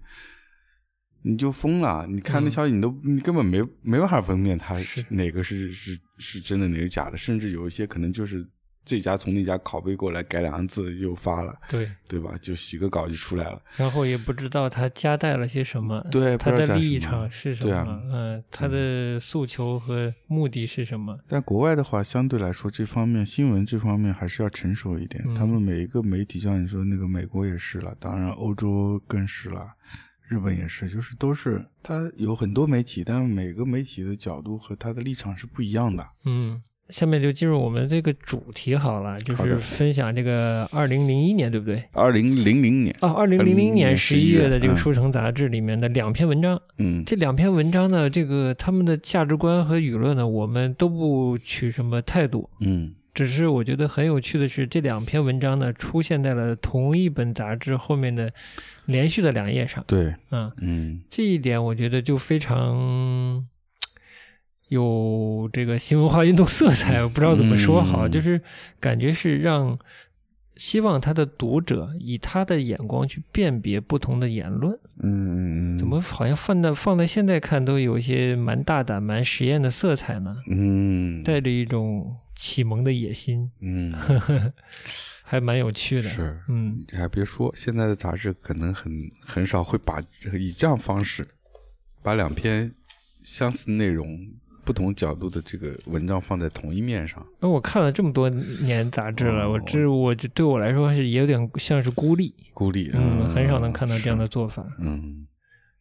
[1.23, 2.05] 你就疯了。
[2.07, 8.45] 你看那嗯消息，你都你根本没没办法分辨它是哪个是是是真的，哪个假的，甚至有一些可能就是
[8.85, 12.37] 这家从那家拷贝过来改两个字又发了，对，对吧？
[12.41, 13.61] 就洗个稿就出来了。
[13.77, 21.17] 然后也不知道他夹带了些什么，对他的立场是什么，嗯，他的诉求和目的是什么？
[21.29, 25.23] 但国外的话，相对来说，这方面新闻这方面还是要成熟一点。
[25.25, 29.65] 嗯他们每一个媒体，像你说那个美国也是了，当然欧洲更是了，
[30.27, 36.03] 日本也是，就是都是它有很多媒体，但每个媒体的角度和它的立场是不一样的。
[36.25, 41.83] 嗯，下面就进入我们这个主题好了，就是分享这个二零零一年，对不对？
[41.93, 58.31] 二零零零年，哦，二零零零年十一月的这个《嗯书城》杂志里面的两篇文章，嗯这两篇文章呢，这个他们的价值观和舆论呢，我们都不取什么态度，嗯只是我觉得很有趣的是，这两篇文章呢出现在了同一本杂志后面的
[58.85, 61.01] 连续的两页上，对，嗯，嗯。
[61.09, 63.45] 这一点我觉得就非常
[64.69, 68.19] 有这个新文化运动色彩，我不知道怎么说好，嗯就。
[68.19, 68.41] 是
[68.79, 69.77] 感觉是让
[70.55, 74.73] 希望他的读者以他的眼光去辨别不同的言论，
[75.03, 80.37] 嗯嗯，怎么好像放在放在现在看都有一些蛮大胆、蛮实验的色彩呢？
[80.49, 81.21] 嗯。
[81.23, 83.93] 带着一种启蒙的野心，嗯
[85.23, 86.03] 还蛮有趣的。
[86.03, 86.39] 是。
[86.49, 90.01] 嗯，你还别说，现在的杂志可能很很少会把
[90.37, 91.25] 以这样方式
[92.01, 92.71] 把两篇
[93.23, 94.19] 相似内容、
[94.65, 97.25] 不同角度的这个文章放在同一面上。
[97.39, 102.35] 那我看了这么多年杂志了，哦我这我就对我来说是也有点像是孤立。
[102.53, 105.25] 孤立，嗯，很少能看到这样的做法，嗯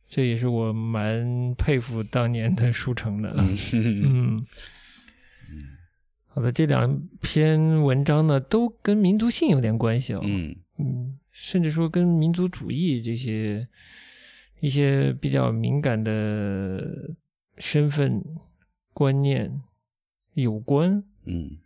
[0.07, 3.35] 这也是我蛮佩服当年的书城的。
[3.39, 3.57] 嗯
[4.05, 4.47] 嗯，
[6.35, 10.21] 好的，这两篇文章呢，都跟民族性有点关系哦。
[10.25, 13.69] 嗯嗯，甚至说跟民族主义这些
[14.61, 17.15] 一些比较敏感的
[17.59, 18.23] 身份
[18.95, 19.61] 观念
[20.35, 21.05] 有关。
[21.27, 21.59] 嗯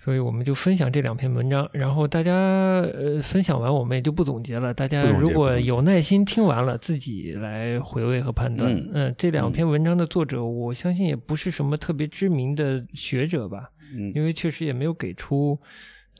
[0.00, 4.72] 所以我们就分享这两篇文章，然后大家呃分享完，我们也就不总结了。
[4.72, 8.72] 大家如果有耐心听完了，自己来回味和判断。
[8.72, 15.58] 嗯嗯、这两篇文章的作者，我相信也不是什么特别知名的学者吧，嗯因为确实也没有给出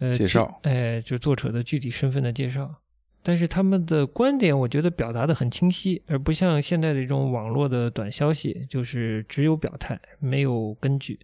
[0.01, 2.75] 呃介绍哎，就作者的具体身份的介绍。
[3.23, 11.19] 但是他们的观点，我觉得表达的很清晰，而不像现在的这种网络的短消息，就是只有表态，没有根据。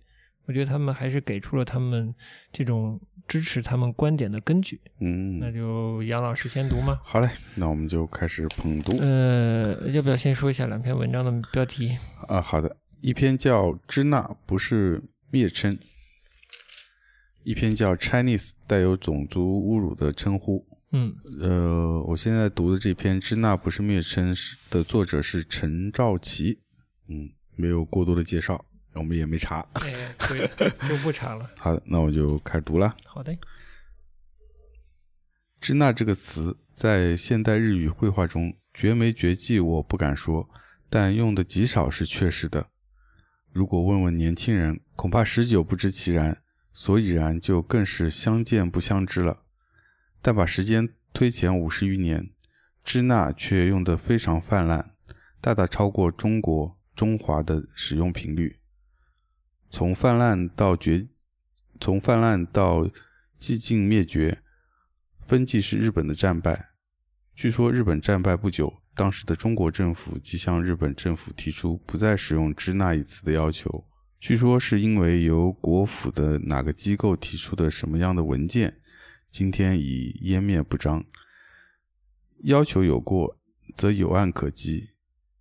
[0.46, 2.14] 我觉得他们还是给出了他们
[2.52, 4.78] 这种支持他们观点的根据。
[5.00, 7.00] 嗯那嗯，就杨老师先读吗？
[7.02, 11.96] 好嘞，那我们就开始捧读呃，要不要先说一下两篇文章的标题？
[12.28, 12.42] 啊。
[12.42, 15.02] 好的，一篇叫《支那不是
[15.32, 15.74] 蔑称》，
[17.44, 20.66] 一篇叫《Chinese》，带有种族侮辱的称呼。
[20.92, 26.58] 嗯呃，我现在读的这篇《支那不是蔑称》是的作者是陈兆奇。
[27.08, 29.60] 嗯，没有过多的介绍，我们也没查。
[29.74, 29.92] 哎，
[30.28, 30.50] 对，
[30.88, 31.50] 就不查了。
[31.58, 32.96] 好的，那我就开始读了。
[33.04, 33.36] 好的，
[35.60, 40.48] 支那这个词在现代日语绘画中绝没绝迹，我不敢说，
[40.88, 42.68] 但用的极少是确实的。
[43.52, 46.40] 如果问问年轻人，恐怕十九不知其然，
[46.74, 49.44] 所以然就更是相见不相知了。
[50.20, 52.28] 但把时间推前五十余年，
[52.84, 54.90] 支那却用得非常泛滥，
[55.40, 56.76] 大大超过中国。
[56.94, 58.60] 中华的使用频率，
[59.68, 61.08] 从泛滥到绝，
[61.80, 62.88] 从泛滥到
[63.36, 64.40] 寂静灭绝，
[65.18, 66.68] 分际是日本的战败。
[67.34, 73.84] 据说日本战败不久，当时的中国政府即向日本政府提出不再使用“支那”一词的要求。
[74.24, 78.78] 据说是因为由国府的哪个机构提出的什么样的文件，
[79.30, 81.04] 今天已湮灭不彰。
[82.44, 83.36] 要求有过，
[83.74, 84.92] 则有案可稽。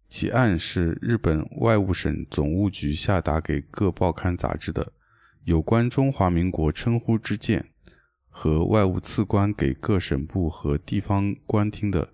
[0.09, 4.91] 其案是日本外务省总务局下达给各报刊杂志的
[5.45, 7.69] 有关中华民国称呼之见，
[8.27, 12.09] 和外务次官给各省部和地方官厅的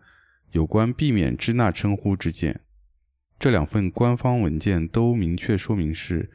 [0.52, 2.62] 有关避免支那称呼之见。
[3.40, 6.30] 这两份官方文件都明确说明是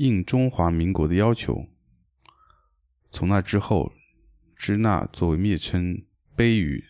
[0.00, 1.66] 应中华民国的要求。
[3.10, 3.92] 从那之后，
[4.56, 6.82] 支那作为蔑称卑语，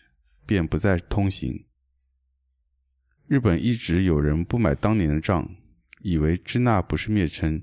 [0.45, 1.65] 便不再通行。
[3.27, 5.53] 日本一直有人不买当年的账，
[5.99, 7.61] 以为支那不是蔑称。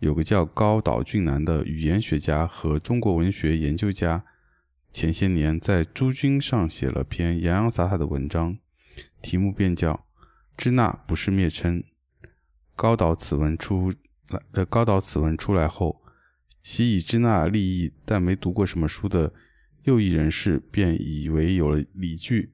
[0.00, 4.24] 有个叫高岛俊男的语言学家和中国文学研究家，
[4.90, 8.58] 前些年在《诸君》上写了篇洋洋洒洒的文章，
[9.22, 9.94] 题目便叫
[10.56, 11.78] 《支那不是蔑称》。
[12.74, 13.92] 高岛此文出，
[14.52, 16.02] 呃，高岛此文出来后，
[16.62, 19.32] 习以支那立意但没读过什么书的
[19.84, 22.52] 右翼人士便以为有了理据。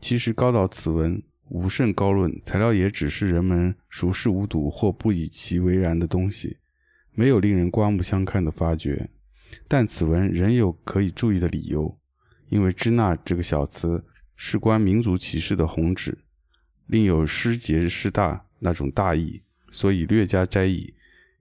[0.00, 1.22] 其实高岛此文。
[1.48, 6.58] 无甚高论，材料也只是人们熟视无睹或不以其为然的东西，
[7.12, 9.10] 没有令人刮目相看的发掘。
[9.68, 12.00] 但此文仍有可以注意的理由，
[12.48, 16.18] 因为“支那”这个小词事关民族歧视的红纸，
[16.88, 20.94] 另有失节失大那种大意，所以略加摘译，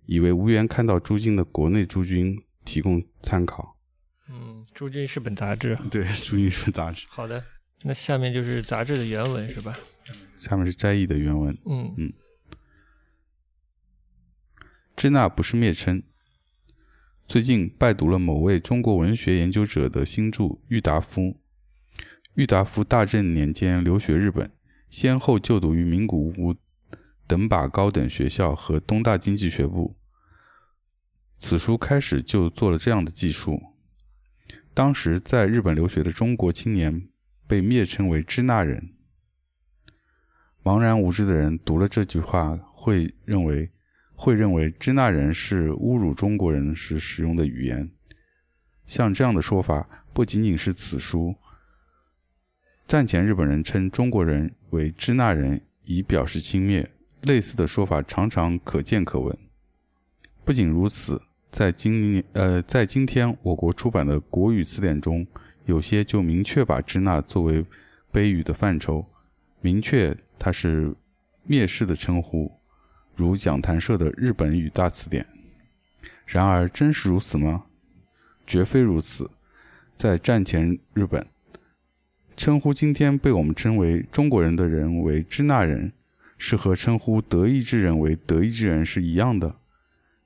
[0.05, 3.77] 以为无缘看到诸君的国内诸君提供参考。
[4.29, 5.77] 嗯，朱君是本杂志。
[5.91, 7.05] 对，朱君是杂志。
[7.09, 7.43] 好的，
[7.83, 9.77] 那下面就是杂志的原文是吧？
[10.35, 11.57] 下面是摘译的原文。
[11.65, 12.13] 嗯嗯，
[14.95, 16.03] 支那不是蔑称。
[17.27, 21.21] 最近拜读了某位中国文学研究者的新著《郁达夫》。
[22.35, 24.51] 郁达夫大正年间留学日本，
[24.89, 26.55] 先后就读于名古屋
[27.27, 29.95] 等把高等学校和东大经济学部。
[31.37, 33.61] 此书开始就做了这样的记述：
[34.73, 37.09] 当时在日本留学的中国青年
[37.47, 38.93] 被蔑称为支那人。
[40.63, 43.71] 茫然无知的人读了这句话，会认为
[44.15, 47.91] 会认为支那人是侮辱中国人时使用的语言。
[48.87, 51.35] 像这样的说法，不仅仅是此书。
[52.87, 56.87] 战前日本人称中国人为支那人，以表示轻蔑，
[57.25, 59.35] 类似的说法常常可见可闻。
[60.43, 65.25] 不仅如此，在今年呃，在今天我国出版的国语词典中，
[65.65, 67.65] 有些就明确把支那作为
[68.13, 69.05] 卑语的范畴，
[69.61, 70.15] 明确。
[70.37, 70.93] 它是
[71.47, 72.51] 蔑视的称呼，
[73.15, 75.25] 如讲谈社的日本语大词典。
[76.25, 77.63] 然而，真是如此吗？
[78.45, 79.31] 绝非如此。
[79.93, 81.25] 在战前日本，
[82.35, 85.93] 称呼今天被我们称为中国人的人为支那人，
[86.37, 89.55] 是和称呼德意志人为德意志人是一样的。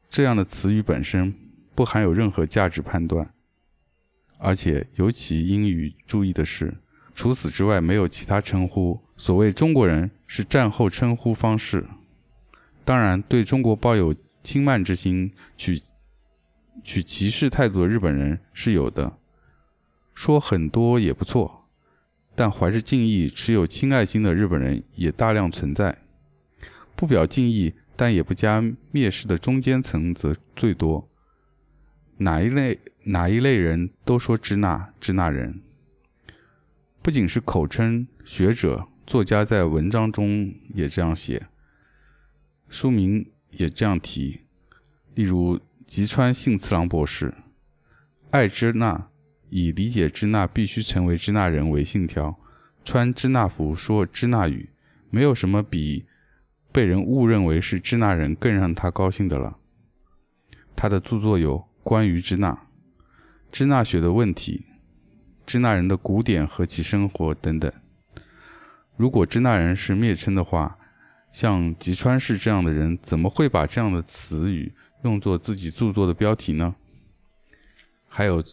[0.09, 1.33] 这样的词语本身
[1.75, 3.33] 不含有任何价值判断，
[4.37, 6.77] 而且尤其应予注意的是。
[7.13, 9.01] 除此之外，没有其他称呼。
[9.17, 11.85] 所谓中国人是战后称呼方式。
[12.85, 15.77] 当然，对中国抱有轻慢之心、取
[16.83, 19.17] 取歧视态度的日本人是有的，
[20.13, 21.58] 说很多也不错。
[22.39, 25.97] 但怀着敬意、持有亲爱心的日本人也大量存在。
[26.95, 28.61] 不表敬意但也不加
[28.93, 31.09] 蔑视的中间层则最多。
[32.19, 35.59] 哪一类哪一类人都说支那支那人。
[37.01, 41.47] 不仅是口称，学者、作家在文章中也这样写，
[42.69, 44.45] 书名也这样提。
[45.13, 47.33] 例如吉川幸次郎博士，
[48.31, 49.09] 爱支那，
[49.49, 52.39] 以理解支那必须成为支那人为信条，
[52.83, 54.69] 穿支那服，说支那语，
[55.09, 56.05] 没有什么比
[56.71, 59.57] 被人误认为是支那人更让他高兴的了。
[60.75, 62.57] 他的著作有《关于支那、
[63.51, 64.65] 支那学的问题、
[65.45, 67.71] 支那人的古典和其生活等等。
[68.95, 70.77] 如果支那人是蔑称的话，
[71.31, 76.75] 像吉川氏这样的人怎么会把这样的词语用作自己著作的标题呢？
[78.07, 78.43] 还有，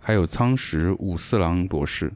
[0.00, 2.12] 还有仓石武四郎博士，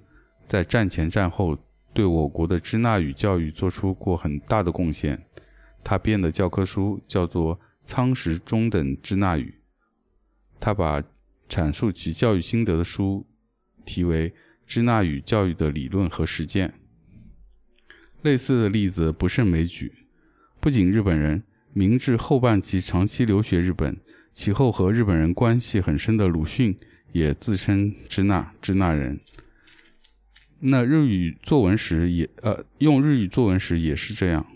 [0.46, 1.56] 在战前战后
[1.92, 5.22] 对我国的支那语教育做出过很大的贡献。
[5.84, 9.60] 他编的教科书叫做《仓石中等支那语》，
[10.58, 11.02] 他把
[11.48, 13.26] 阐述其教育心得的书
[13.84, 14.30] 题为
[14.66, 16.68] 《支那语教育的理论和实践》。
[18.22, 19.92] 类似的例子不胜枚举。
[20.58, 21.42] 不仅日本人，
[21.74, 23.98] 明治后半期长期留学日本，
[24.32, 26.78] 其后和日本人关系很深的鲁迅
[27.14, 29.18] 也自称支那支那人。
[30.60, 34.46] 那日语作文时也呃用日语作文时也是这样。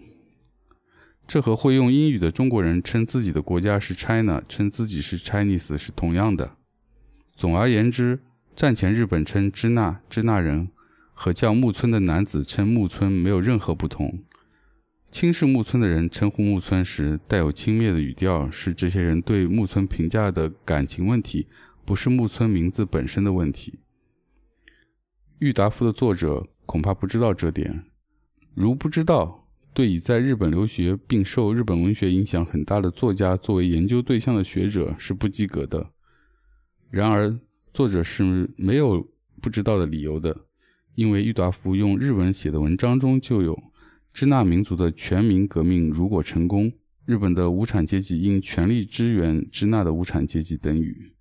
[1.27, 6.57] 这和会用英语的中国人称自己的国家是 China，称自己是 Chinese 是同样的。
[7.35, 8.21] 总而言之，
[8.55, 10.69] 战前日本称支那支那人。
[11.21, 14.23] 和叫木村的男子称木村没有任何不同。
[15.11, 21.49] 轻视木村的人称呼木村时带有轻蔑的语调，是这些人对木村评价的感情问题，
[21.89, 23.79] 不是木村名字本身的问题。
[25.39, 27.85] 郁达夫的作者恐怕不知道这点。
[28.53, 35.89] 如不知道，对已在日本留学并受日本文学影响很大的作家作为研究对象的学者是不及格的。
[36.91, 37.35] 然而，
[37.73, 39.09] 作者是没有
[39.41, 40.45] 不知道的理由的。
[40.95, 43.59] 因为郁达夫用日文写的文章中就有
[44.13, 46.71] “支那民族的全民革命如果成功，
[47.07, 51.15] 日本的无产阶级应全力支援支那的无产阶级”等语。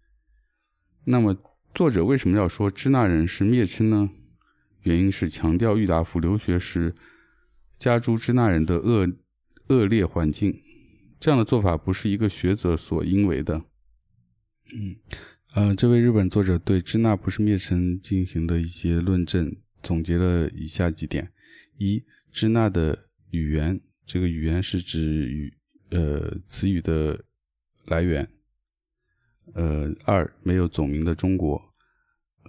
[1.10, 1.38] 那么，
[1.74, 4.10] 作者为什么要说支那人是蔑称呢？
[4.82, 6.94] 原因是强调郁达夫留学时
[7.78, 9.08] 加诸支那人的恶
[9.68, 10.62] 恶劣环境。
[11.18, 13.64] 这样的做法不是一个学者所应为的。
[14.74, 14.98] 嗯，
[15.54, 19.56] 呃，这位日本作者对支那不是蔑称进行的一些论证。
[19.82, 21.32] 总结了以下几点：
[21.78, 25.54] 一、支那的语言，这个语言是指语
[25.92, 27.24] 呃词语的
[27.86, 28.28] 来源。
[29.54, 31.74] 呃，二、没有总名的中国。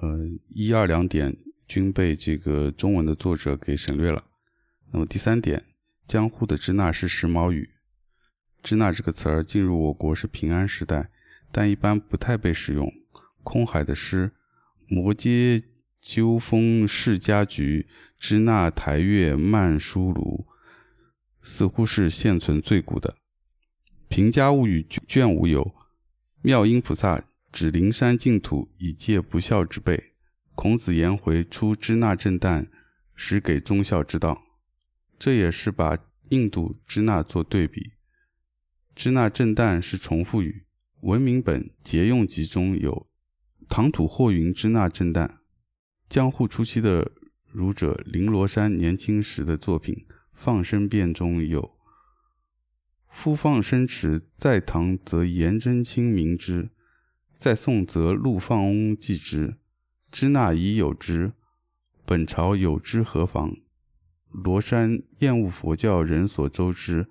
[0.01, 4.25] 呃，一二两点均被这个中文的作者给省略了。
[4.93, 5.65] 那么第三点，
[6.07, 7.71] 江户的支那是时髦语。
[8.63, 11.11] 支那这个词儿进入我国是平安时代，
[11.51, 12.93] 但一般不太被使用。
[13.43, 14.31] 空海的诗
[14.87, 15.59] 《摩揭》。
[16.01, 20.47] 秋风释家菊，支那台月漫书炉，
[21.43, 23.11] 似乎是现存最古的。
[24.09, 25.75] 《平家物语》卷五有
[26.41, 30.13] 妙音菩萨指灵山净土以戒不孝之辈。
[30.55, 32.69] 孔子颜回出支那震旦，
[33.15, 34.43] 实给忠孝之道。
[35.19, 35.99] 这也是把
[36.29, 37.93] 印度支那做对比。
[38.95, 40.65] 支那震旦是重复语，
[41.01, 43.09] 文明本节用集中有
[43.69, 45.39] 唐土霍云支那震旦。
[46.09, 47.11] 江户初期的
[47.51, 49.95] 儒者林罗山年轻时的作品
[50.33, 51.77] 《放生辩》中有
[53.09, 56.71] “夫放生池，在唐则颜真卿名之，
[57.33, 59.57] 在宋则陆放翁记之。
[60.11, 61.33] 支那已有之，
[62.07, 63.57] 本朝有之何妨？”
[64.31, 67.09] 罗山厌恶佛教人所周知，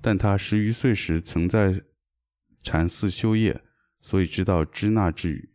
[0.00, 1.82] 但他十余岁时曾在
[2.62, 3.62] 禅寺修业，
[4.00, 5.50] 所以知道支那之语。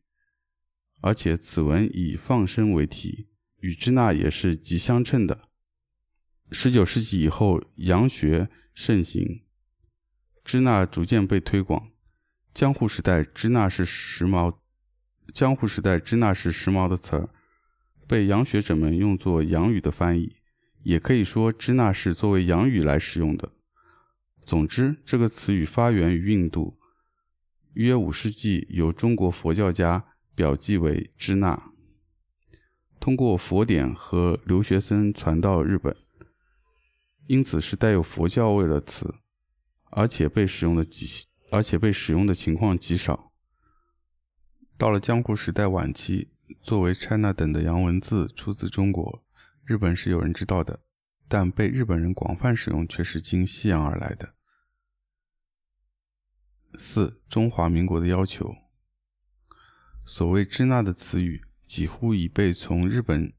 [1.01, 3.27] 而且此文以放生为题，
[3.59, 5.49] 与支那也是极相称的。
[6.51, 9.44] 十九世纪以后，洋学盛行，
[10.45, 11.89] 支那逐渐被推广。
[12.53, 14.55] 江户时代，支那是时髦。
[15.33, 17.29] 江户时代，支那是时髦的词儿，
[18.07, 20.37] 被洋学者们用作洋语的翻译，
[20.83, 23.51] 也可以说支那是作为洋语来使用的。
[24.45, 26.77] 总之，这个词语发源于印度，
[27.73, 30.05] 约五世纪由中国佛教家。
[30.35, 31.71] 表记为支那，
[32.99, 35.95] 通过佛典和留学生传到日本，
[37.27, 39.15] 因此是带有佛教味的词，
[39.91, 43.31] 而且被使用的极，而且被使用的情况极少。
[44.77, 46.29] 到了江户时代晚期，
[46.61, 49.23] 作为 China 等的洋文字出自中国，
[49.63, 50.81] 日本是有人知道的，
[51.27, 54.33] 但被日本人广泛使用却是经西洋而来的。
[56.77, 58.53] 四、中华民国的要求。
[60.05, 63.33] 所谓支那的词语几乎已被从日本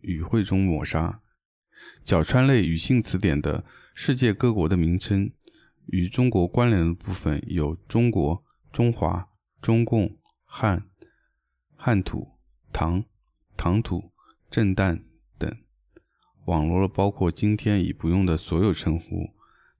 [0.00, 1.22] 语汇中抹杀。
[2.02, 3.64] 角川类语性词典的
[3.94, 5.32] 世界各国的名称
[5.86, 9.28] 与中国关联的部分有中国、中华、
[9.60, 10.88] 中共、汉、
[11.76, 12.38] 汉土、
[12.72, 13.04] 唐、
[13.56, 14.12] 唐土、
[14.50, 15.02] 震旦
[15.38, 15.54] 等，
[16.44, 19.30] 网罗了包括今天已不用的所有称呼，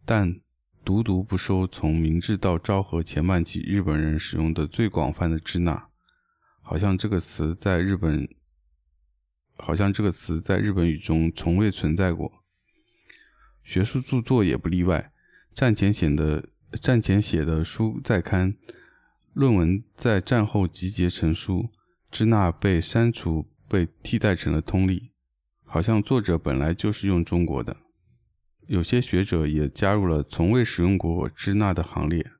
[0.04, 0.40] 但
[0.84, 5.88] 独独不收从明治到昭和前半期日本人使用的最广泛的支那，
[6.60, 8.28] 好像这个词在日本，
[9.56, 12.42] 好像这个词在日本语中从未存在过。
[13.62, 15.11] 学术著作也不例外，
[15.54, 16.48] 战前写的
[16.80, 18.56] 战前写的书在刊，
[19.34, 21.68] 论文在战后集结成书，
[22.10, 25.12] 支那被删除，被替代成了通例，
[25.64, 27.76] 好像作者本来就是用中国的。
[28.66, 32.32] 有些学者也加入了从未使用过支那的行列，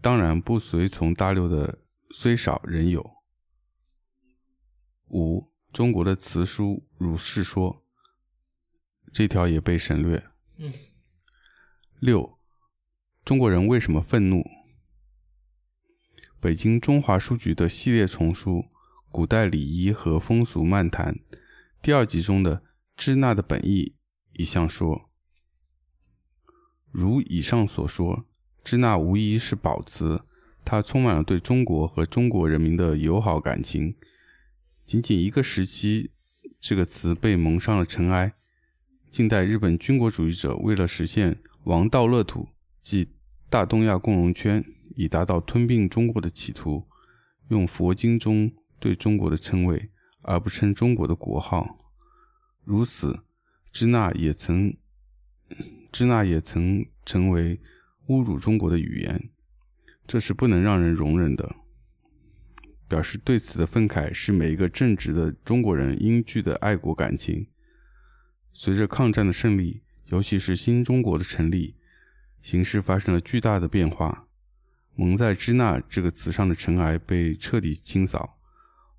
[0.00, 1.78] 当然不随从大流的
[2.10, 3.10] 虽少仍有。
[5.08, 7.82] 五，中国的词书如是说，
[9.12, 10.22] 这条也被省略。
[10.58, 10.70] 嗯。
[12.02, 12.36] 六，
[13.24, 14.44] 中国人为什么愤怒？
[16.40, 18.56] 北京中华书局的系列丛书
[19.12, 21.14] 《古代礼仪和风俗漫谈》
[21.80, 22.64] 第二集中的
[22.96, 23.94] 支那的本意
[24.32, 25.08] 一项说。
[26.90, 28.26] 如以上所说，
[28.64, 30.22] 支那无疑是宝词，
[30.64, 33.94] 它充满了对中国和中国人民的友好感情。
[34.84, 36.10] 仅仅一个时期，
[36.58, 38.34] 这个词被蒙上了尘埃。
[39.08, 42.48] 近代日本军国主义者为了实现王道乐土，
[42.80, 43.08] 即
[43.48, 44.64] 大东亚共荣圈，
[44.96, 46.88] 以达到吞并中国的企图，
[47.48, 49.90] 用佛经中对中国的称谓，
[50.22, 51.78] 而不称中国的国号。
[52.64, 53.20] 如此，
[53.70, 54.76] 支那也曾。
[55.92, 57.60] 支那也曾成为
[58.06, 59.30] 侮辱中国的语言，
[60.06, 61.54] 这是不能让人容忍的。
[62.88, 67.46] 表示对此的愤慨是每一个正直的中国人应具的爱国感情。
[68.54, 69.82] 随着抗战的胜利，
[70.12, 71.74] 尤其是新中国的成立，
[72.42, 74.28] 形势发生了巨大的变化。
[74.94, 78.38] 蒙在“支那”这个词上的尘埃被彻底清扫，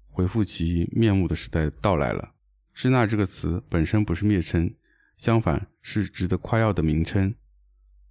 [0.08, 2.34] 恢复其面目的时代到来了。
[2.74, 4.74] “支那”这个词本身不是蔑称。
[5.16, 7.36] 相反，是值得夸耀的名称。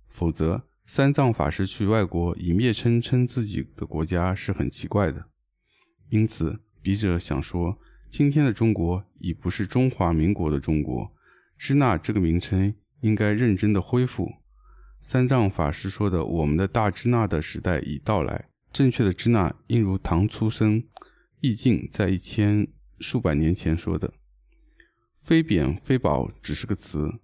[0.09, 5.27] 否则，三藏法师去外国以蔑称称自己的国家是很奇怪的。
[6.11, 11.13] 因此，笔者想说，今天的中国已不是中华民国的中国，
[11.59, 12.73] 支那这个名称
[13.03, 14.33] 应该认真的恢复。
[15.01, 20.83] 三藏法师说的“我们的大支那的时代已到来”，正确的支那应如唐初僧
[21.41, 22.67] 易净在一千
[22.99, 24.15] 数百年前说的。
[25.17, 27.21] 非贬非宝只是个词，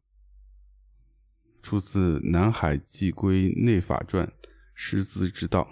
[1.63, 4.27] 出自《南海寄归内法传》，
[4.75, 5.69] 师资之道，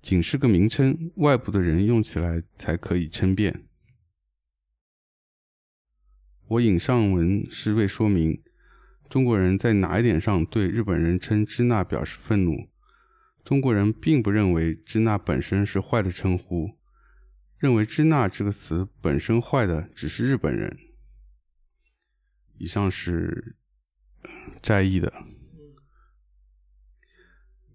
[0.00, 3.66] 仅是个名称，外部的人用起来才可以称辩。
[6.48, 8.42] 我引上文是为说明，
[9.10, 12.70] 中国人在哪一点上对日本人称支那表示愤怒？
[13.44, 16.78] 中国人并不认为支那本身是坏的称呼。
[17.58, 20.78] 认为“支那”这个词本身坏的只是日本人。
[22.56, 23.56] 以上是
[24.62, 25.12] 摘译的，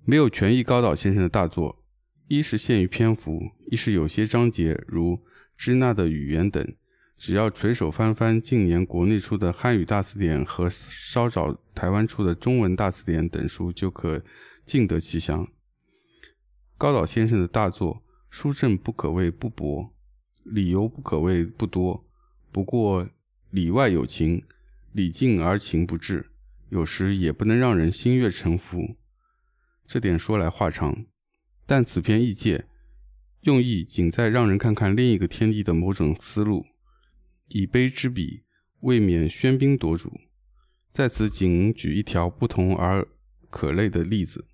[0.03, 1.85] 没有全译高岛先生的大作，
[2.27, 5.23] 一是限于篇幅，一是有些章节如
[5.55, 6.75] “支那的语言”等，
[7.17, 14.23] 只要垂手翻翻近年国内出的汉语大词典和稍早台湾出的中文大词典等书，就可
[14.65, 15.47] 尽得其详。
[16.77, 18.01] 高岛先生的大作。
[18.27, 19.93] 书证不可谓不薄，
[20.43, 22.05] 理由不可谓不多。
[22.51, 23.07] 不过
[23.49, 24.43] 里外有情，
[24.91, 26.31] 理尽而情不至，
[26.67, 28.97] 有时也不能让人心悦诚服。
[29.87, 31.05] 这点说来话长，
[31.65, 32.65] 但此篇译介
[33.43, 36.65] 用意仅在让人看看另一个天地的某种思路。
[37.47, 38.43] 以卑之笔，
[38.81, 40.19] 未免喧宾夺主。
[40.91, 43.07] 在此仅举一条不同而
[43.49, 44.45] 可类的例子：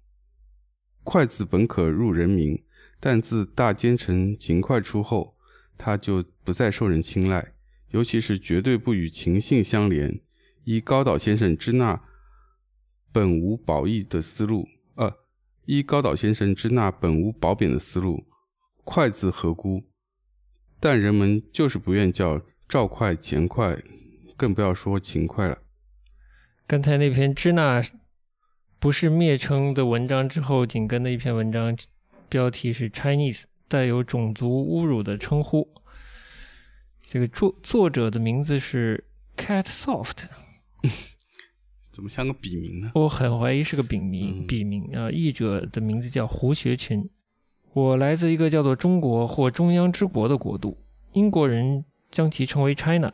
[1.03, 2.63] 筷子本可入人名。
[3.03, 5.35] 但自大奸臣秦桧出后，
[5.75, 7.53] 他就不再受人青睐，
[7.89, 10.21] 尤其是绝对不与情性相连。
[10.65, 11.99] 依高岛先生之那
[13.11, 15.17] 本无褒义的思路，呃，
[15.65, 18.27] 依高岛先生之那本无褒贬的思路，
[18.83, 19.83] 快字何辜？
[20.79, 23.77] 但人们就是不愿叫赵快、钱快，
[24.37, 25.57] 更不要说秦快了。
[26.65, 27.83] 刚才那篇支那
[28.79, 31.77] 不是蔑称的文章之后，紧跟的一篇文章。
[32.29, 35.67] 标题是 Chinese，带有种族侮辱的称呼。
[37.01, 39.03] 这个作作者的名字是
[39.35, 40.23] Cat Soft，
[41.91, 42.93] 怎么像个笔名呢？
[42.95, 44.47] 我很怀疑是个笔名。
[44.47, 47.09] 笔名啊，译者的名字叫胡学群。
[47.73, 50.77] 我来自一个叫做中国或中央之国的国度，
[51.11, 53.13] 英国人将其称为 China。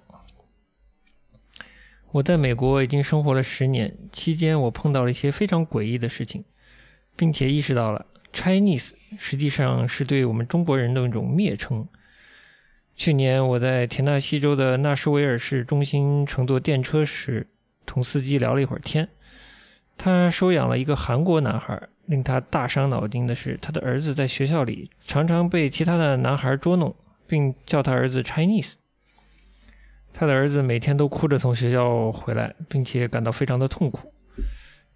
[2.11, 6.43] 我在美国已经生活了十年，期间我碰到了一些非常诡异的事情，
[7.15, 8.05] 并且意识到了。
[8.33, 11.87] Chinese 实际上是对我们中国人的一种蔑称。
[12.95, 17.45] 去年我在田纳西州的纳什维尔市中心乘坐电车时，
[17.85, 19.07] 同司机聊了一会儿天。
[19.97, 21.87] 他收养了一个韩国男孩。
[22.07, 26.95] 令他大伤脑筋的是，他的儿子在学校里常常被其他的男孩捉弄，
[27.27, 28.75] 并叫他儿子 Chinese。
[30.13, 34.11] 他的儿子每天都哭着从学校回来，并且感到非常的痛苦。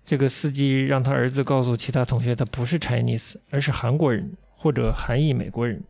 [0.03, 5.83] 这个司机让他儿子告诉其他同学，他不是 Chinese，而是韩国人或者韩裔美国人。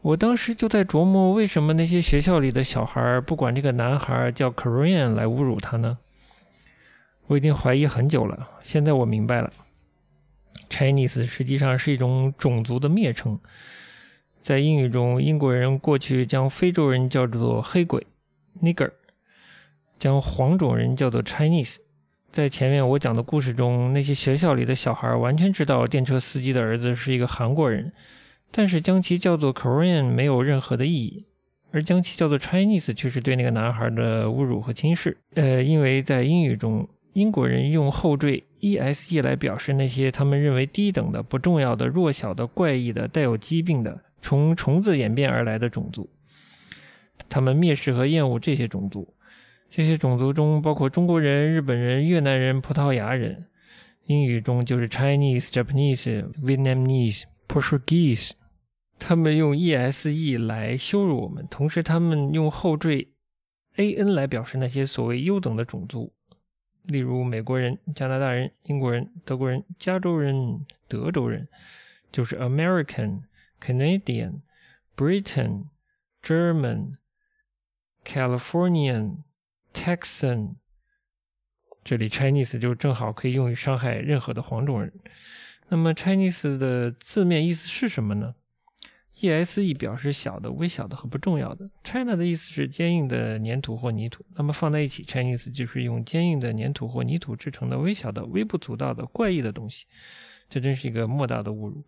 [0.00, 5.98] 我当时就在琢磨，为什么那些学校里的小孩不管这个男孩叫 Korean 来侮辱他呢？
[7.26, 9.52] 我已经怀疑很久了，现在我明白了
[10.70, 13.38] ，Chinese 实际上是一种种族的蔑称。
[14.48, 18.06] 在英语中，英国人过去将非洲人叫做黑鬼
[18.62, 18.90] （nigger），
[19.98, 21.76] 将黄种人叫做 Chinese。
[22.32, 27.92] 在前面我讲的故事中，那些学校里的小孩完全知道电车司机的儿子是一个韩国人。
[28.50, 31.26] 但是将其叫做 Korean 没有任何的意义，
[31.70, 35.18] 而将其叫做 Chinese 却是对那个男孩的侮辱和轻视。
[35.34, 46.10] 呃，因为在英语中，英国人用后缀 ese 来表示那些他们认为低等的、不重要的、弱小的、怪异的、带有疾病的、从虫子演变而来的种族。
[47.28, 49.14] 他们蔑视和厌恶这些种族。
[49.70, 53.46] 这些种族中包括中国人、日本人、越南人、葡萄牙人。
[54.06, 58.30] 英语中就是 Chinese、Japanese、Vietnamese、Portuguese。
[58.98, 63.08] 他们用 ese 来羞辱我们，同时他们用后缀
[63.76, 66.12] an 来表示那些所谓优等的种族，
[66.84, 71.46] 例如美国人、加拿大人、英国人、德国人、加州人、德州人，
[72.10, 73.20] 就是 American、
[73.60, 74.40] Canadian、
[74.96, 75.64] Britain、
[76.22, 76.94] German、
[78.04, 79.18] Californian、
[79.72, 80.56] Texan。
[81.84, 84.92] 这里 Chinese 就正好可以用于伤害任何的黄种人。
[85.68, 88.34] 那么 Chinese 的字面意思是什么呢
[89.20, 91.70] ？ese 表示小的、微小的和不重要的。
[91.82, 99.86] China 的意思是坚硬的粘土或泥土，那么放在一起，Chinese 就是用坚硬的粘土或泥土制成的微小的、微不足道的怪异的东西。
[100.48, 101.84] 这真是一个莫大的侮辱。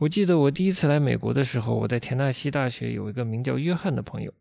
[0.00, 4.32] 我记得我第一次来美国的时候，我在田纳西大学有一个名叫约翰的朋友，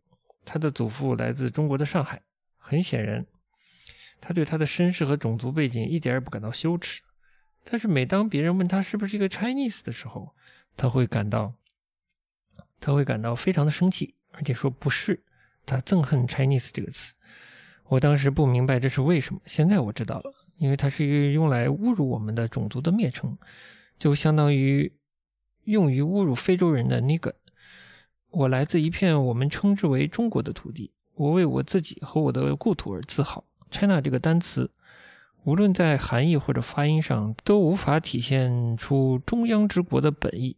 [0.46, 2.22] 他的祖父来自中国的上海。
[2.58, 3.26] 很显然，
[4.22, 7.02] 他对他的身世和种族背景一点也不感到羞耻。
[7.66, 10.34] 但是每当别人问他是不是一个 Chinese 的时候，
[10.78, 11.54] 他会感到。
[12.80, 15.22] 他会感到非常的生气，而且说不是，
[15.66, 17.14] 他憎恨 Chinese 这个词。
[17.90, 23.38] 我当时不明白这是为什么，现在我知道了，因为它是一个用来侮辱我们的种族的蔑称，
[23.98, 24.90] 就相当于
[25.70, 27.34] 用于侮辱非洲人的 nigger。
[28.32, 33.44] 我来自一片我们称之为中国的土地，我为我自己和我的故土而自豪。
[33.72, 34.72] China 这个单词，
[35.44, 40.58] 无论在含义或者发音上，都无法体现出中央之国的本意。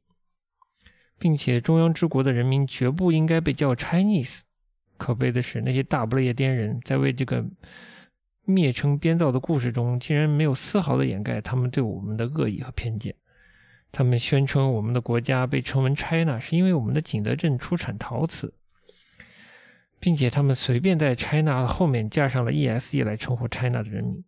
[1.22, 4.42] 并且中央之国的人民绝不应该被叫 Chinese。
[4.98, 7.46] 可悲的是，那些大不列颠人在为这个
[8.48, 13.14] 蔑称编造的故事中，竟然没有丝毫的掩盖他们对我们的恶意和偏见。
[13.92, 18.54] 他们宣称我们的国家被称为 China 是因为我们的景德镇出产陶瓷，
[20.00, 24.24] 并且他们随便在 China 后面加上了 ese 来称呼 China 的人民。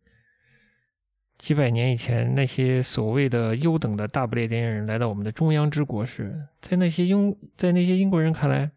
[1.37, 8.71] 几百年以前，那些所谓的优等的大不列颠人来到我们的中央之国时，在那些英在那些英国人看来，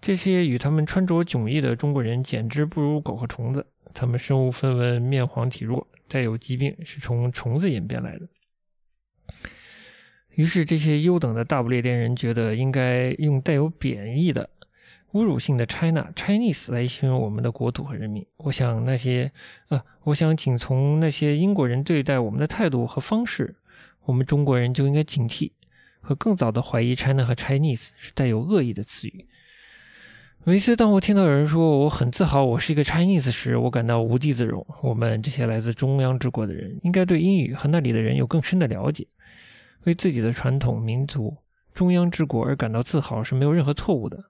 [0.00, 3.66] 这些与他们穿着迥异的中国人简直不如狗和虫子。
[3.94, 8.28] 他们身无分文，面黄体弱，带有疾病，是从虫子演变来的。
[10.34, 14.48] 于是，这些优等的大不列颠人觉得应该用带有贬义的。
[15.12, 19.30] 侮辱性的 China Chinese 来形容我们的国土和人民，我想那些
[19.68, 23.54] 呃，我想仅从那些英国人对待我们的态度和方式，
[24.06, 25.50] 我们中国人就应该警惕
[26.00, 29.26] 和更早的怀疑 China 和 Chinese 是带有恶意的词语。
[30.44, 34.66] 每次当我听到有人说我很自豪我是一个 Chinese 时，我感到无地自容。
[34.82, 39.06] 我们这些来自中央之国的人，应该对英语和那里的人有更深的了解，
[39.84, 41.38] 为自己的传统民族
[41.74, 44.24] 中央之国而感到自豪是没有任何错误的。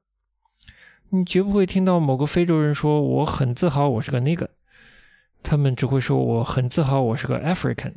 [1.11, 4.49] 你绝不会听到某个非洲人说我很自豪我是个 nigger，
[5.43, 7.95] 他们只会说我很自豪我是个 African。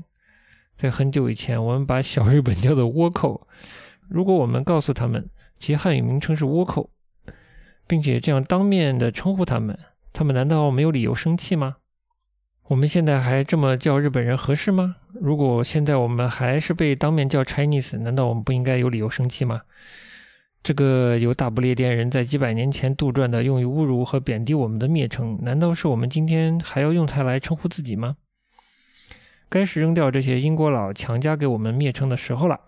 [0.76, 3.48] 在很久以前，我们把小日本叫做倭寇。
[4.10, 6.90] 如果我们告诉他们其汉语名称是倭寇，
[7.88, 9.80] 并且这样当面的称呼他们，
[10.12, 11.78] 他们难道没有理由生气吗？
[12.68, 14.96] 我们现在还这么叫日本人合适吗？
[15.14, 19.62] 如果现在我们还是被当面叫 Chinese，难道我们不应该有理由生气吗？
[20.64, 28.16] 这个由大不列颠人在几百年前杜撰的用于侮辱和贬低我们的蔑称，难道是我们今天还要用它来称呼自己吗？
[29.48, 32.60] 该是扔掉这些英国佬强加给我们蔑称的时候了。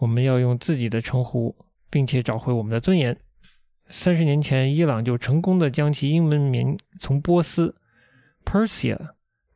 [0.00, 1.54] 我们要用自己的称呼，
[1.92, 3.16] 并且找回我们的尊严。
[3.88, 7.76] 三十年前，伊朗就成功的将其英文名从波斯
[8.46, 9.10] （Persia）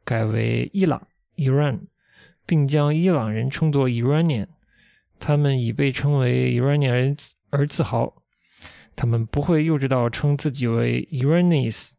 [0.05, 1.87] 改为伊朗 （Iran），
[2.45, 4.49] 并将伊朗人称作 Iranian。
[5.19, 7.17] 他们以被称为 Iranian
[7.49, 8.23] 而自豪。
[8.97, 11.93] 他们不会幼稚到称自己为 Iranis。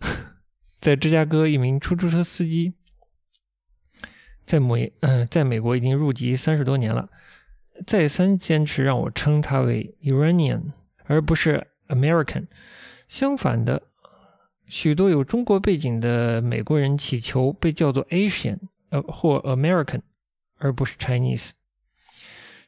[0.80, 2.74] 在芝加哥，一名出租车司机
[4.44, 7.08] 在美嗯，在美国已经入籍三十多年了，
[7.86, 10.72] 再三坚持让我称他为 Iranian，
[11.04, 12.46] 而不是 American。
[13.08, 13.82] 相反的，
[14.68, 18.58] 许多有中国背景的美国人祈求被叫做 Asian，
[18.90, 20.02] 呃，或 American，
[20.58, 21.52] 而不是 Chinese。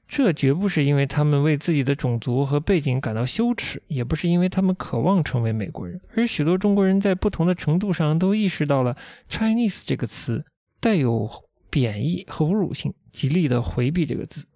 [0.09, 8.96] 这绝不是因为他们为自己的种族和背景感到羞耻，也不是因为他们渴望成为美国人，而许多中国人在不同的程度上都意识到了
[9.28, 10.44] “Chinese” 这个词
[10.80, 11.30] 带有
[11.70, 14.48] 贬义和侮辱性，极力的回避这个字。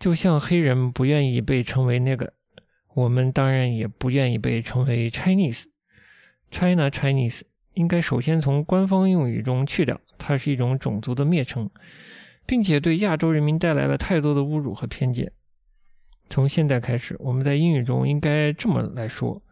[0.00, 2.32] 就像黑人不愿意被称为那个，
[2.94, 5.66] 我们当然也不愿意被称为 Chinese。
[6.54, 7.42] China Chinese
[7.72, 11.68] 应该首先从官方用语中去掉，它是一种种族的蔑称。
[12.46, 15.32] 并且对亚洲人民带来了太多的侮辱和偏见。
[16.28, 19.42] 从现在开始，我们在英语中应该这么来说：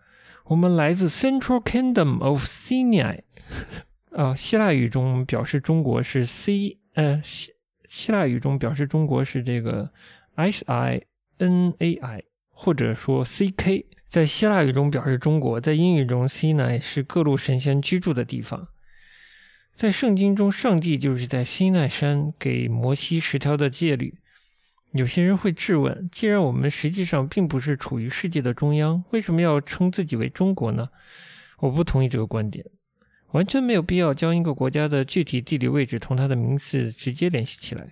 [0.45, 3.21] 我们来自 Central Kingdom of Sinai。
[4.13, 7.51] 啊，希腊语中表示中国是 C，呃，希
[7.89, 9.91] 希腊语中表示中国是这个
[10.35, 11.01] S I
[11.39, 13.87] N A I，或者说 C K。
[14.13, 18.69] 在希腊语中表示中国，在英语中 Sinai 是各路神仙居住的地方。
[19.73, 24.19] 在圣经中，上帝就是在西奈山给摩西十条的戒律。
[24.91, 30.91] 有些人会质问：既然我们实际上并不是处于世界的中央，为什么要称自己为中国呢？
[31.61, 32.67] 我不同意这个观点。
[33.31, 37.87] 完全没有必要将一个国家的具体地理位置同它的名字直接联系起来。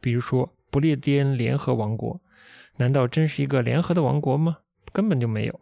[0.00, 2.20] 比如说，不列颠联合王国，
[2.76, 4.58] 难道真是一个联合的王国吗？
[4.92, 5.60] 根本就没有，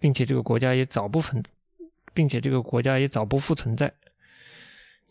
[0.00, 1.40] 并且这个国家也早不存，
[2.12, 3.92] 并且这个国家也早不复存在。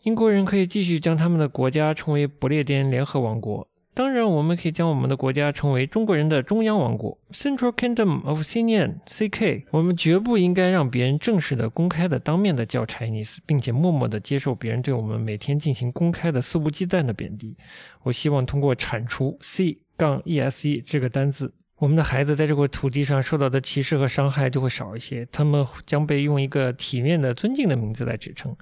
[0.02, 3.68] 英国人可以继续将他们的国家称为不列颠联合王国。
[3.92, 9.64] 当然，我们可以将我们的国家称为中国人的中央王国 （Central Kingdom of Sinian CK）。
[9.72, 17.56] 我们绝不应该让别人正式的、公开的、当面的叫 Chinese，并且默默的接受别人对我们每天进行公开的、肆无忌惮的贬低。
[18.04, 25.26] 我希望通过铲除 C 杠 ESE 这个单字，我们的孩子在这块土地上受到的歧视和伤害就会少一些。
[25.32, 28.54] 他们将被用一个体面的、尊敬的名字来指称。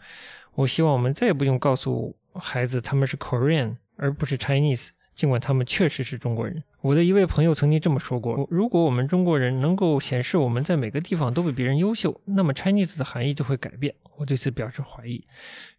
[0.54, 6.62] 我希望我们再也不用告诉孩子他们是 Korean 而不是 Chinese，尽管他们确实是中国人。
[6.80, 13.92] 我的一位朋友曾经这么说过：如果我们中国人能够显示我们在每个地方都比别人优秀，那么 Chinese 的含义就会改变。
[14.16, 15.26] 我对此表示怀疑。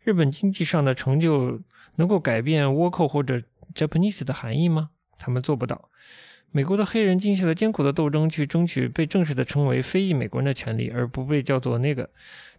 [0.04, 1.58] 日本经济上的成就
[1.96, 3.42] 能够改变倭寇或者
[3.74, 4.90] Japanese 的含义吗？
[5.18, 5.90] 他们做不到。
[6.52, 12.10] 美国的黑人进行了艰苦的斗争，去争取被正式的称为非裔美国人的权利，而不被叫做那个。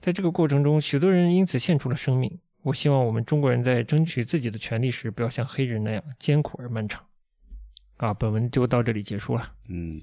[0.01, 2.39] 在这个过程中，许多人因此献出了生命。
[2.63, 7.03] 我希望我们中国人在争取自己的权利时，不要像黑人那样艰苦而漫长。
[7.97, 9.53] 啊，本文就到这里结束了。
[9.69, 10.01] 嗯，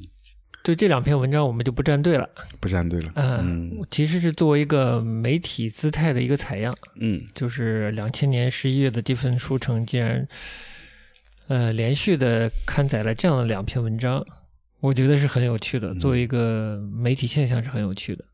[0.64, 2.30] 对这两篇文章，我们就不站队了。
[2.60, 3.12] 不站队了。
[3.16, 6.76] 嗯，其实是作为一个媒体姿态的一个采样。
[7.00, 10.28] 嗯，就是两千年十一月的这份书城，竟然。
[11.48, 14.26] 呃，连续的刊载了这样的两篇文章，
[14.80, 15.96] 我觉得是很有趣的。
[15.96, 18.26] 作为一个媒体现象是很有趣的。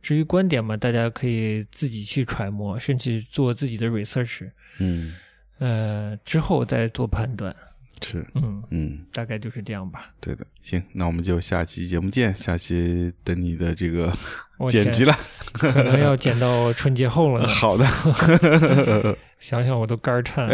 [0.00, 4.50] 至于观点嘛，大家可以自己去揣摩，甚至做自己的 research。
[4.78, 5.14] 嗯，
[5.58, 7.54] 呃，之后再做判断。
[8.00, 10.10] 是，嗯嗯，大概就是这样吧。
[10.20, 12.34] 对的，行，那我们就下期节目见。
[12.34, 14.12] 下期等你的这个
[14.68, 15.14] 剪辑了，
[15.52, 17.46] 可能要剪到春节后了。
[17.46, 17.86] 好的，
[19.38, 20.48] 想想我都肝颤。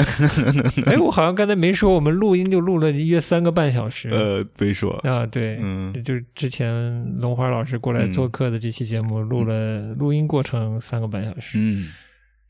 [0.87, 4.09] 哎，我好像刚才没说，我们录音就录了约三个半小时。
[4.11, 11.59] 呃，没说啊，对，嗯，就是之前龙华老师过来做客的这期节目，录了录音过程三个半小时。
[11.59, 11.89] 嗯，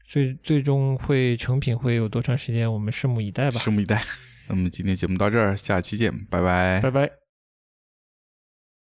[0.04, 2.72] 最最终会成品会有多长时间？
[2.72, 3.60] 我们拭目以待吧。
[3.60, 4.02] 拭目以待。
[4.48, 7.27] 那么今天节目到这儿，下期见，拜拜，拜拜。